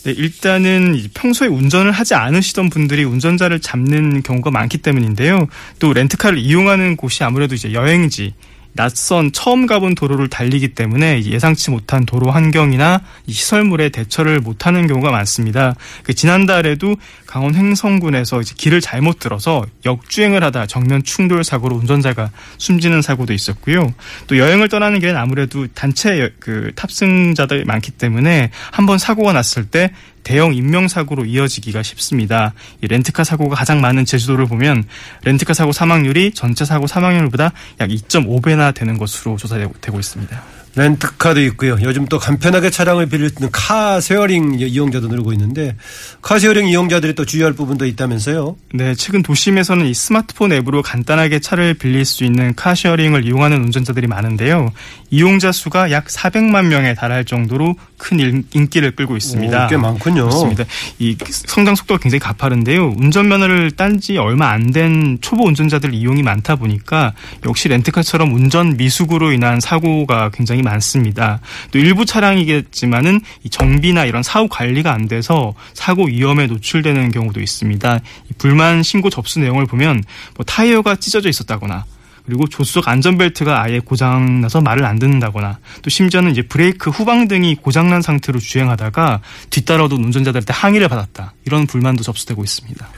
네, 0.05 0.13
일단은 0.13 1.09
평소에 1.15 1.49
운전을 1.49 1.91
하지 1.91 2.15
않으시던 2.15 2.71
분들이 2.71 3.05
운전자를 3.05 3.61
잡는 3.61 4.23
경우가 4.23 4.51
많기 4.51 4.79
때문인데요. 4.79 5.47
또 5.79 5.93
렌트카를 5.93 6.39
이용하는 6.39 6.97
곳이 6.97 7.25
아무래도 7.25 7.55
이제 7.55 7.73
여행지, 7.73 8.35
낯선 8.77 9.33
처음 9.33 9.67
가본 9.67 9.95
도로를 9.95 10.29
달리기 10.29 10.69
때문에 10.69 11.25
예상치 11.25 11.71
못한 11.71 12.07
도로 12.07 12.31
환경이나 12.31 13.01
시설물에 13.29 13.89
대처를 13.89 14.41
못하는 14.41 14.87
경우가 14.87 15.11
많습니다. 15.11 15.75
그 16.03 16.15
지난달에도 16.15 16.95
강원 17.27 17.55
횡성군에서 17.55 18.41
길을 18.57 18.81
잘못 18.81 19.19
들어서 19.19 19.65
역주행을 19.85 20.45
하다 20.45 20.67
정면 20.67 21.03
충돌 21.03 21.43
사고로 21.43 21.77
운전자가 21.77 22.31
숨지는 22.59 23.03
사고도 23.03 23.33
있었고요. 23.33 23.93
또 24.27 24.39
여행을 24.39 24.69
떠나는 24.69 25.01
길엔 25.01 25.17
아무래도 25.17 25.67
단체 25.69 26.31
그 26.39 26.71
탑승자들이 26.77 27.65
많기 27.65 27.91
때문에 27.91 28.51
한번 28.71 28.99
사고가 28.99 29.33
났을 29.33 29.67
때 29.67 29.91
대형 30.27 30.53
인명사고로 30.53 31.25
이어지기가 31.25 31.85
쉽습니다. 31.85 32.53
이 32.83 32.89
렌트카 32.89 33.23
사고가 33.23 33.55
가장 33.55 33.81
많은 33.81 34.05
제주도를 34.05 34.47
보면 34.47 34.83
렌트카 35.23 35.55
사고 35.55 35.71
사망률이 35.71 36.33
전체 36.33 36.65
사고 36.65 36.89
사망률보다 36.89 37.53
약 37.79 37.89
2.5배나 37.89 38.75
되는 38.75 38.99
것으로 38.99 39.37
조사되고 39.37 40.01
있습니다. 40.01 40.43
렌트카도 40.77 41.41
있고요. 41.47 41.77
요즘 41.83 42.07
또 42.07 42.19
간편하게 42.19 42.71
차량을 42.71 43.07
빌릴 43.07 43.31
수 43.31 43.37
있는 43.39 43.51
카 43.51 44.01
쉐어링 44.01 44.59
이용자도 44.61 45.09
늘고 45.09 45.33
있는데 45.33 45.75
카 46.23 46.39
쉐어링 46.39 46.69
이용자들이 46.69 47.15
또 47.15 47.25
주의할 47.25 47.55
부분도 47.55 47.87
있다면서요? 47.87 48.57
네, 48.75 48.95
최근 48.95 49.23
도심에서는 49.23 49.87
이 49.87 49.95
스마트폰 49.95 50.53
앱으로 50.53 50.83
간단하게 50.83 51.41
차를 51.41 51.75
빌릴 51.75 52.05
수 52.05 52.25
있는 52.25 52.55
카 52.55 52.75
쉐어링을 52.75 53.25
이용하는 53.25 53.65
운전자들이 53.65 54.07
많은데요. 54.07 54.71
이용자 55.11 55.53
수가 55.53 55.91
약 55.91 56.07
400만 56.07 56.67
명에 56.67 56.95
달할 56.95 57.25
정도로 57.25 57.75
큰 57.97 58.45
인기를 58.53 58.93
끌고 58.95 59.17
있습니다. 59.17 59.67
오, 59.67 59.69
꽤 59.69 59.77
많군요. 59.77 60.25
그렇습니다. 60.25 60.65
이 60.99 61.17
성장 61.31 61.75
속도가 61.75 61.99
굉장히 62.03 62.21
가파른데요. 62.21 62.95
운전면허를 62.99 63.73
딴 63.73 63.97
지 63.99 64.19
얼마 64.19 64.51
안 64.51 64.67
된 64.77 65.17
초보 65.23 65.45
운전자들 65.47 65.95
이용이 65.95 66.23
많다 66.23 66.57
보니까 66.57 67.15
역시 67.47 67.69
렌트카처럼 67.69 68.35
운전 68.35 68.77
미숙으로 68.77 69.33
인한 69.33 69.59
사고가 69.59 70.29
굉장히 70.35 70.61
많습니다. 70.67 71.41
또 71.71 71.79
일부 71.79 72.05
차량이겠지만은 72.05 73.21
이 73.45 73.51
정비나 73.51 74.05
이런 74.05 74.23
사후 74.23 74.49
관리가 74.49 74.93
안 74.93 75.09
돼서 75.09 75.55
사고 75.75 76.07
위험에 76.07 76.47
노출되는 76.47 77.11
경우도 77.13 77.41
있습니다. 77.41 78.01
불만 78.39 78.83
신고 78.83 79.11
접수 79.11 79.41
내용을 79.41 79.67
보면 79.67 80.03
뭐 80.37 80.45
타이어가 80.45 80.97
찢어져 80.97 81.29
있었다거나 81.29 81.85
그리고 82.27 82.47
조수석 82.49 82.89
안전벨트가 82.89 83.63
아예 83.63 83.79
고장나서 83.79 84.61
말을 84.61 84.85
안 84.85 84.99
듣는다거나 84.99 85.59
또 85.83 85.91
심지어는 85.91 86.33
이제 86.33 86.43
브레이크 86.43 86.91
후방등이 86.91 87.55
고장난 87.57 88.03
상태로 88.03 88.41
주행하다가 88.41 89.21
뒤따라오던 89.51 90.05
운전자들한테 90.05 90.53
항의를 90.53 90.89
받았다 90.89 91.33
이런 91.45 91.67
불만도 91.67 92.03
접수되고 92.03 92.43
있습니다. 92.43 92.89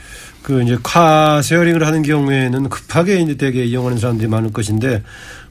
그 0.42 0.62
이제 0.62 0.78
카 0.82 1.42
쉐어링을 1.42 1.86
하는 1.86 2.02
경우에는 2.02 2.70
급하게 2.70 3.20
이제 3.20 3.36
되게 3.36 3.64
이용하는 3.64 3.98
사람들이 3.98 4.28
많을 4.28 4.50
것인데 4.50 5.02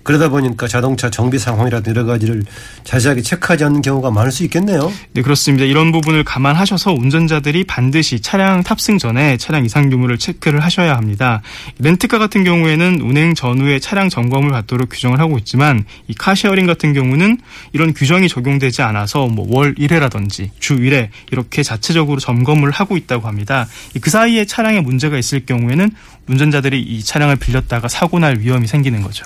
그러다 0.07 0.29
보니까 0.29 0.69
자동차 0.69 1.09
정비 1.09 1.37
상황이라든지 1.37 1.93
여러 1.93 2.05
가지를 2.05 2.43
자세하게 2.85 3.21
체크하지 3.23 3.65
않는 3.65 3.81
경우가 3.81 4.09
많을 4.09 4.31
수 4.31 4.45
있겠네요. 4.45 4.89
네, 5.11 5.21
그렇습니다. 5.21 5.65
이런 5.65 5.91
부분을 5.91 6.23
감안하셔서 6.23 6.93
운전자들이 6.93 7.65
반드시 7.65 8.21
차량 8.21 8.63
탑승 8.63 8.99
전에 8.99 9.35
차량 9.35 9.65
이상 9.65 9.91
유무를 9.91 10.17
체크를 10.17 10.61
하셔야 10.61 10.95
합니다. 10.95 11.41
렌트카 11.79 12.19
같은 12.19 12.45
경우에는 12.45 13.01
운행 13.01 13.35
전후에 13.35 13.79
차량 13.79 14.07
점검을 14.07 14.51
받도록 14.51 14.87
규정을 14.89 15.19
하고 15.19 15.37
있지만 15.39 15.83
이 16.07 16.13
카쉐어링 16.13 16.65
같은 16.67 16.93
경우는 16.93 17.37
이런 17.73 17.93
규정이 17.93 18.29
적용되지 18.29 18.81
않아서 18.83 19.27
뭐 19.27 19.57
월 19.57 19.73
1회라든지 19.75 20.51
주 20.59 20.77
1회 20.77 21.09
이렇게 21.31 21.63
자체적으로 21.63 22.19
점검을 22.19 22.71
하고 22.71 22.95
있다고 22.95 23.27
합니다. 23.27 23.67
그 23.99 24.09
사이에 24.09 24.45
차량에 24.45 24.81
문제가 24.81 25.17
있을 25.17 25.45
경우에는 25.45 25.89
운전자들이 26.27 26.79
이 26.81 27.03
차량을 27.03 27.37
빌렸다가 27.37 27.87
사고 27.87 28.19
날 28.19 28.39
위험이 28.39 28.67
생기는 28.67 29.01
거죠. 29.01 29.25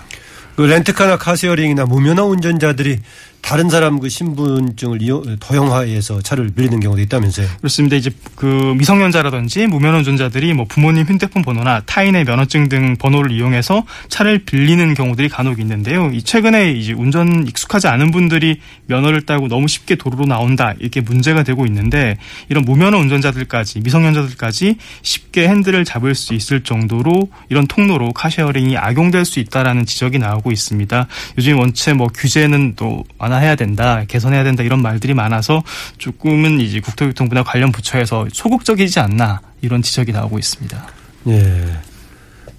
그 0.61 0.65
렌트카나 0.67 1.17
카쉐어링이나 1.17 1.85
무면허 1.87 2.23
운전자들이 2.25 2.99
다른 3.41 3.69
사람 3.69 3.99
그 3.99 4.07
신분증을 4.07 5.01
이용, 5.01 5.23
도용화해서 5.39 6.21
차를 6.21 6.51
빌리는 6.55 6.79
경우도 6.79 7.01
있다면서요. 7.01 7.47
그렇습니다. 7.57 7.95
이제 7.95 8.11
그 8.35 8.45
미성년자라든지 8.77 9.67
무면허 9.67 9.95
운전자들이 9.95 10.53
뭐 10.53 10.65
부모님 10.67 11.05
휴대폰 11.05 11.41
번호나 11.41 11.81
타인의 11.85 12.23
면허증 12.23 12.69
등 12.69 12.95
번호를 12.97 13.31
이용해서 13.31 13.83
차를 14.07 14.45
빌리는 14.45 14.93
경우들이 14.93 15.29
간혹 15.29 15.59
있는데요. 15.59 16.11
이 16.13 16.23
최근에 16.23 16.71
이제 16.71 16.93
운전 16.93 17.47
익숙하지 17.47 17.87
않은 17.87 18.11
분들이 18.11 18.59
면허를 18.85 19.25
따고 19.25 19.47
너무 19.47 19.67
쉽게 19.67 19.95
도로로 19.95 20.25
나온다 20.25 20.73
이렇게 20.79 21.01
문제가 21.01 21.43
되고 21.43 21.65
있는데 21.65 22.17
이런 22.49 22.63
무면허 22.63 22.97
운전자들까지 22.99 23.81
미성년자들까지 23.81 24.77
쉽게 25.01 25.47
핸들을 25.47 25.83
잡을 25.83 26.15
수 26.15 26.33
있을 26.33 26.63
정도로 26.63 27.29
이런 27.49 27.67
통로로 27.67 28.13
카쉐어링이 28.13 28.77
악용될 28.77 29.25
수 29.25 29.39
있다라는 29.39 29.85
지적이 29.85 30.19
나오고 30.19 30.51
있습니다. 30.51 31.07
요즘 31.37 31.59
원체 31.59 31.93
뭐 31.93 32.07
규제는 32.07 32.73
또 32.75 33.03
완화해야 33.31 33.55
된다, 33.55 34.03
개선해야 34.07 34.43
된다 34.43 34.61
이런 34.63 34.81
말들이 34.81 35.13
많아서 35.13 35.63
조금은 35.97 36.59
이제 36.59 36.81
국토교통부나 36.81 37.43
관련 37.43 37.71
부처에서 37.71 38.27
소극적이지 38.31 38.99
않나 38.99 39.41
이런 39.61 39.81
지적이 39.81 40.11
나오고 40.11 40.37
있습니다. 40.37 40.87
예. 41.27 41.79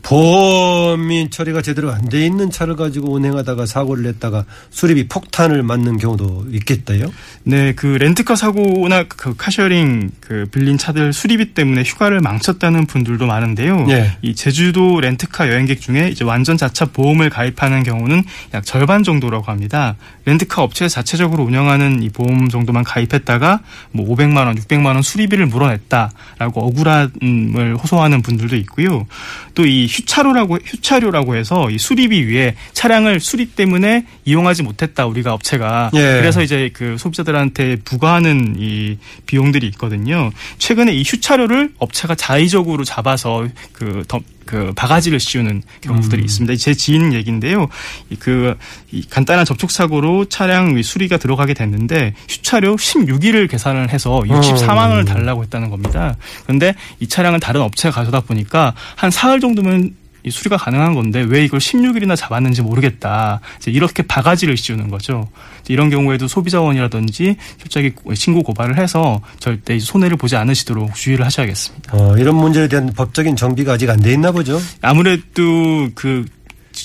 보험인 0.03 1.31
처리가 1.31 1.63
제대로 1.63 1.91
안 1.91 2.03
돼 2.13 2.27
있는 2.27 2.51
차를 2.51 2.77
가지고 2.77 3.13
운행하다가 3.13 3.65
사고를 3.65 4.03
냈다가 4.05 4.45
수리비 4.71 5.09
폭탄을 5.09 5.63
맞는 5.63 5.97
경우도 5.97 6.47
있겠다요? 6.51 7.07
네, 7.45 7.73
그 7.73 7.87
렌트카 7.87 8.37
사고나 8.37 9.05
그 9.05 9.35
카셔링 9.37 10.11
그 10.21 10.47
빌린 10.53 10.77
차들 10.77 11.13
수리비 11.13 11.55
때문에 11.55 11.85
휴가를 11.85 12.21
망쳤다는 12.21 12.87
분들도 12.87 13.25
많은데요. 13.27 13.87
예. 13.91 14.19
이 14.21 14.35
제주도 14.35 15.01
렌트카 15.01 15.49
여행객 15.49 15.81
중에 15.81 16.09
이제 16.09 16.25
완전 16.25 16.57
자차 16.59 16.85
보험을 16.87 17.31
가입하는 17.31 17.83
경우는 17.83 18.25
약 18.53 18.67
절반 18.67 19.05
정도라고 19.05 19.45
합니다. 19.51 19.97
렌트카 20.27 20.63
업체 20.63 20.89
자체적으로 20.89 21.45
운영하는 21.45 22.03
이 22.03 22.11
보험 22.11 22.49
정도만 22.49 22.85
가입했다가 22.85 23.61
뭐 23.93 24.07
500만 24.15 24.47
원, 24.47 24.57
600만 24.57 24.87
원 24.87 25.03
수리비를 25.03 25.47
물어냈다라고 25.47 26.61
억울함을 26.67 27.77
호소하는 27.83 28.21
분들도 28.23 28.57
있고요. 28.57 29.07
또이 29.55 29.87
휴차료라고 29.93 30.59
휴차료라고 30.65 31.37
해서 31.37 31.71
이 31.71 31.79
수리비 31.79 32.23
위에 32.25 32.55
차량을 32.73 33.21
수리 33.21 33.47
때문에 33.47 34.07
이용하지 34.25 34.63
못했다 34.63 35.07
우리가 35.07 35.35
업체가 35.35 35.91
예. 35.95 35.99
그래서 35.99 36.43
이제 36.43 36.71
그 36.73 36.97
소비자들한테 36.99 37.77
부과하는 37.85 38.57
이 38.59 38.99
비용들이 39.27 39.67
있거든요. 39.69 40.31
최근에 40.59 40.93
이 40.95 41.03
휴차료를 41.03 41.75
업체가 41.79 42.15
자의적으로 42.15 42.85
잡아서 42.85 43.47
그, 43.73 44.05
더, 44.09 44.21
그 44.53 44.71
바가지를 44.77 45.19
씌우는 45.19 45.63
경우들이 45.81 46.23
있습니다. 46.23 46.57
제 46.57 46.75
지인 46.75 47.15
얘기인데요. 47.15 47.69
이 48.11 48.17
그, 48.17 48.55
이 48.91 49.03
간단한 49.09 49.47
접촉 49.47 49.71
사고로 49.71 50.27
차량 50.27 50.77
이 50.77 50.83
수리가 50.83 51.17
들어가게 51.17 51.55
됐는데 51.55 52.13
휴차료 52.29 52.77
16일을 52.77 53.49
계산을 53.49 53.89
해서 53.89 54.21
64만 54.27 54.91
원을 54.91 55.07
달라고 55.07 55.43
했다는 55.45 55.71
겁니다. 55.71 56.19
그런데 56.43 56.75
이 57.01 57.09
차량은 57.09 57.41
다른 57.41 57.63
업체가 57.63 57.95
가져다 57.95 58.21
보니까 58.21 58.75
한 58.95 59.11
사흘 59.11 59.41
정도면 59.41 59.95
이 60.25 60.31
수리가 60.31 60.57
가능한 60.57 60.95
건데 60.95 61.25
왜 61.29 61.45
이걸 61.45 61.59
16일이나 61.59 62.17
잡았는지 62.17 62.63
모르겠다. 62.63 63.41
이제 63.59 63.71
이렇게 63.71 64.03
바가지를 64.03 64.57
씌우는 64.57 64.89
거죠. 64.89 65.29
이런 65.69 65.91
경우에도 65.91 66.29
소비자원이라든지 66.29 67.37
갑자기 67.61 67.93
신고 68.15 68.43
고발을 68.43 68.79
해서 68.79 69.21
절대 69.39 69.79
손해를 69.79 70.17
보지 70.17 70.37
않으시도록 70.37 70.95
주의를 70.95 71.25
하셔야겠습니다. 71.27 71.97
어, 71.97 72.17
이런 72.19 72.37
문제에 72.37 72.69
대한 72.69 72.93
법적인 72.93 73.37
정비가 73.37 73.73
아직 73.75 73.91
안 73.91 74.01
돼 74.01 74.13
있나 74.13 74.33
보죠. 74.33 74.61
아무래도 74.81 75.89
그, 75.95 76.25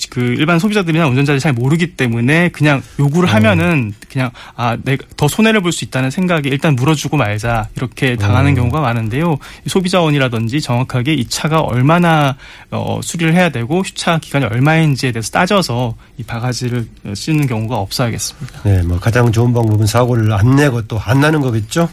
그 0.09 0.21
일반 0.21 0.59
소비자들이나 0.59 1.07
운전자들이 1.07 1.39
잘 1.39 1.53
모르기 1.53 1.95
때문에 1.95 2.49
그냥 2.49 2.81
요구를 2.99 3.29
하면은 3.33 3.93
그냥 4.09 4.31
아 4.55 4.77
내가 4.83 5.05
더 5.15 5.27
손해를 5.27 5.61
볼 5.61 5.71
수 5.71 5.85
있다는 5.85 6.09
생각에 6.11 6.43
일단 6.45 6.75
물어주고 6.75 7.17
말자 7.17 7.67
이렇게 7.75 8.15
당하는 8.15 8.55
경우가 8.55 8.79
많은데요 8.81 9.37
이 9.65 9.69
소비자원이라든지 9.69 10.61
정확하게 10.61 11.13
이 11.13 11.27
차가 11.27 11.59
얼마나 11.61 12.35
어, 12.71 12.99
수리를 13.03 13.33
해야 13.33 13.49
되고 13.49 13.81
휴차 13.81 14.17
기간이 14.19 14.45
얼마인지에 14.45 15.11
대해서 15.11 15.29
따져서 15.31 15.95
이 16.17 16.23
바가지를 16.23 16.87
씌는 17.13 17.47
경우가 17.47 17.75
없어야겠습니다. 17.77 18.61
네, 18.63 18.81
뭐 18.83 18.99
가장 18.99 19.31
좋은 19.31 19.53
방법은 19.53 19.85
사고를 19.85 20.31
안 20.33 20.55
내고 20.55 20.81
또 20.87 20.97
안 21.07 21.21
나는 21.21 21.41
거겠죠. 21.41 21.87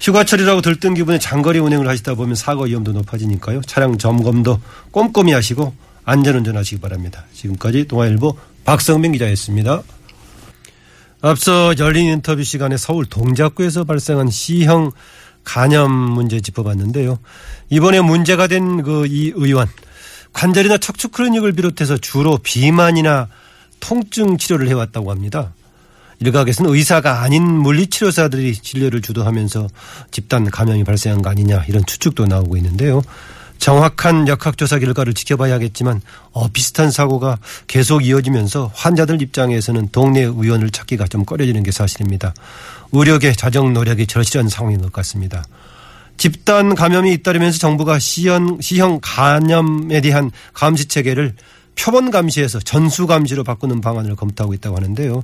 휴가철이라고 0.00 0.60
들뜬 0.62 0.94
기분에 0.94 1.18
장거리 1.18 1.58
운행을 1.58 1.88
하시다 1.88 2.14
보면 2.14 2.34
사고 2.34 2.64
위험도 2.64 2.92
높아지니까요. 2.92 3.60
차량 3.66 3.98
점검도 3.98 4.60
꼼꼼히 4.90 5.32
하시고 5.32 5.74
안전운전 6.12 6.56
하시기 6.56 6.80
바랍니다. 6.80 7.24
지금까지 7.34 7.86
동아일보 7.86 8.34
박성민 8.64 9.12
기자였습니다. 9.12 9.82
앞서 11.20 11.74
열린 11.78 12.06
인터뷰 12.06 12.42
시간에 12.42 12.78
서울 12.78 13.04
동작구에서 13.04 13.84
발생한 13.84 14.30
C형 14.30 14.90
간염 15.44 15.90
문제 15.92 16.40
짚어봤는데요. 16.40 17.18
이번에 17.68 18.00
문제가 18.00 18.46
된 18.46 18.82
그 18.82 19.06
이 19.06 19.32
의원 19.34 19.66
관절이나 20.32 20.78
척추 20.78 21.08
클리닉을 21.10 21.52
비롯해서 21.52 21.98
주로 21.98 22.38
비만이나 22.38 23.28
통증 23.80 24.38
치료를 24.38 24.68
해왔다고 24.68 25.10
합니다. 25.10 25.52
일각에서는 26.20 26.72
의사가 26.72 27.20
아닌 27.20 27.44
물리치료사들이 27.44 28.54
진료를 28.54 29.02
주도하면서 29.02 29.68
집단 30.10 30.48
감염이 30.50 30.84
발생한 30.84 31.20
거 31.20 31.28
아니냐 31.30 31.64
이런 31.68 31.84
추측도 31.84 32.26
나오고 32.26 32.56
있는데요. 32.56 33.02
정확한 33.58 34.28
역학조사 34.28 34.78
결과를 34.78 35.14
지켜봐야겠지만 35.14 36.00
어, 36.32 36.48
비슷한 36.48 36.90
사고가 36.90 37.38
계속 37.66 38.04
이어지면서 38.04 38.70
환자들 38.74 39.20
입장에서는 39.20 39.88
동네 39.90 40.22
의원을 40.22 40.70
찾기가 40.70 41.06
좀 41.08 41.24
꺼려지는 41.24 41.62
게 41.62 41.70
사실입니다. 41.70 42.34
의료계 42.92 43.32
자정 43.32 43.72
노력이 43.72 44.06
절실한 44.06 44.48
상황인 44.48 44.80
것 44.80 44.92
같습니다. 44.92 45.44
집단 46.16 46.74
감염이 46.74 47.12
잇따르면서 47.12 47.58
정부가 47.58 47.98
C형, 47.98 48.58
C형 48.60 48.98
간염에 49.02 50.00
대한 50.00 50.30
감시 50.52 50.86
체계를 50.86 51.34
표본 51.76 52.10
감시에서 52.10 52.58
전수 52.58 53.06
감시로 53.06 53.44
바꾸는 53.44 53.80
방안을 53.80 54.16
검토하고 54.16 54.52
있다고 54.54 54.76
하는데요. 54.76 55.22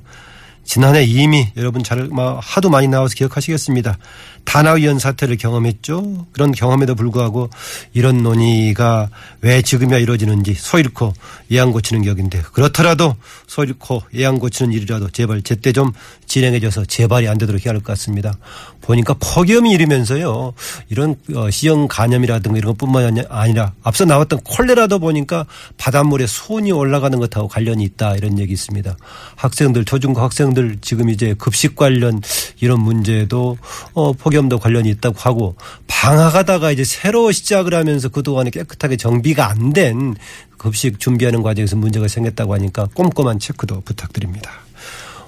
지난해 0.65 1.03
이미 1.03 1.47
여러분 1.55 1.83
잘 1.83 2.09
하도 2.41 2.69
많이 2.69 2.87
나와서 2.87 3.13
기억하시겠습니다. 3.15 3.97
다나위원 4.43 4.99
사태를 4.99 5.37
경험했죠. 5.37 6.27
그런 6.31 6.51
경험에도 6.51 6.93
불구하고 6.95 7.49
이런 7.93 8.21
논의가 8.21 9.09
왜 9.41 9.61
지금이야 9.61 9.97
이루어지는지 9.97 10.53
소 10.53 10.77
잃고 10.77 11.13
예양 11.51 11.71
고치는 11.71 12.03
격인데 12.03 12.41
그렇더라도 12.53 13.15
소 13.47 13.63
잃고 13.63 14.03
예양 14.13 14.37
고치는 14.39 14.71
일이라도 14.73 15.09
제발 15.09 15.41
제때 15.41 15.71
좀 15.71 15.91
진행해줘서 16.27 16.85
재발이 16.85 17.27
안 17.27 17.37
되도록 17.37 17.65
해야 17.65 17.71
할 17.71 17.75
것 17.75 17.83
같습니다. 17.93 18.33
보니까 18.81 19.15
폭염이 19.19 19.71
이르면서요. 19.71 20.53
이런 20.89 21.15
어, 21.35 21.49
C형 21.49 21.87
간염이라든가 21.87 22.57
이런 22.57 22.73
것뿐만 22.73 23.25
아니라 23.29 23.73
앞서 23.83 24.05
나왔던 24.05 24.41
콜레라도 24.41 24.99
보니까 24.99 25.45
바닷물에 25.77 26.27
손이 26.27 26.71
올라가는 26.71 27.17
것하고 27.19 27.47
관련이 27.47 27.83
있다 27.83 28.15
이런 28.15 28.37
얘기 28.39 28.53
있습니다. 28.53 28.95
학생들 29.35 29.85
초중고 29.85 30.21
학생들 30.55 30.77
지금 30.81 31.09
이제 31.09 31.35
급식 31.37 31.75
관련 31.75 32.21
이런 32.61 32.79
문제도 32.79 33.57
어, 33.93 34.13
폭염도 34.13 34.57
관련이 34.57 34.89
있다고 34.89 35.15
하고 35.19 35.55
방학하다가 35.87 36.71
이제 36.71 36.83
새로 36.83 37.31
시작을 37.31 37.73
하면서 37.73 38.09
그동안에 38.09 38.49
깨끗하게 38.49 38.95
정비가 38.97 39.49
안 39.49 39.65
된 39.75 40.15
급식 40.57 41.01
준비하는 41.01 41.41
과정에서 41.41 41.75
문제가 41.75 42.07
생겼다고 42.07 42.53
하니까 42.53 42.87
꼼꼼한 42.93 43.39
체크도 43.39 43.81
부탁드립니다. 43.81 44.51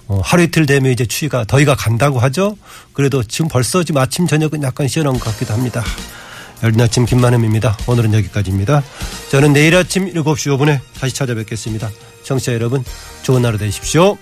어, 0.08 0.22
하루 0.24 0.44
이틀 0.44 0.66
되면 0.66 0.92
이제 0.92 1.06
추위가 1.06 1.44
더위가 1.44 1.76
간다고 1.76 2.20
하죠. 2.20 2.58
그래도 2.94 3.24
지금 3.24 3.50
벌써 3.50 3.84
지금 3.84 4.00
아침 4.00 4.26
저녁은 4.26 4.64
약간 4.64 4.88
시원한 4.88 5.16
것 5.16 5.26
같기도 5.26 5.54
합니다. 5.54 5.84
열린 6.64 6.80
아침 6.80 7.06
김만음입니다. 7.06 7.78
오늘은 7.88 8.14
여기까지입니다. 8.14 8.84
저는 9.30 9.52
내일 9.52 9.76
아침 9.76 10.14
7시 10.14 10.58
5분에 10.58 10.80
다시 10.98 11.14
찾아뵙겠습니다. 11.14 11.90
청취자 12.24 12.54
여러분 12.54 12.86
좋은 13.24 13.44
하루 13.44 13.58
되십시오. 13.58 14.18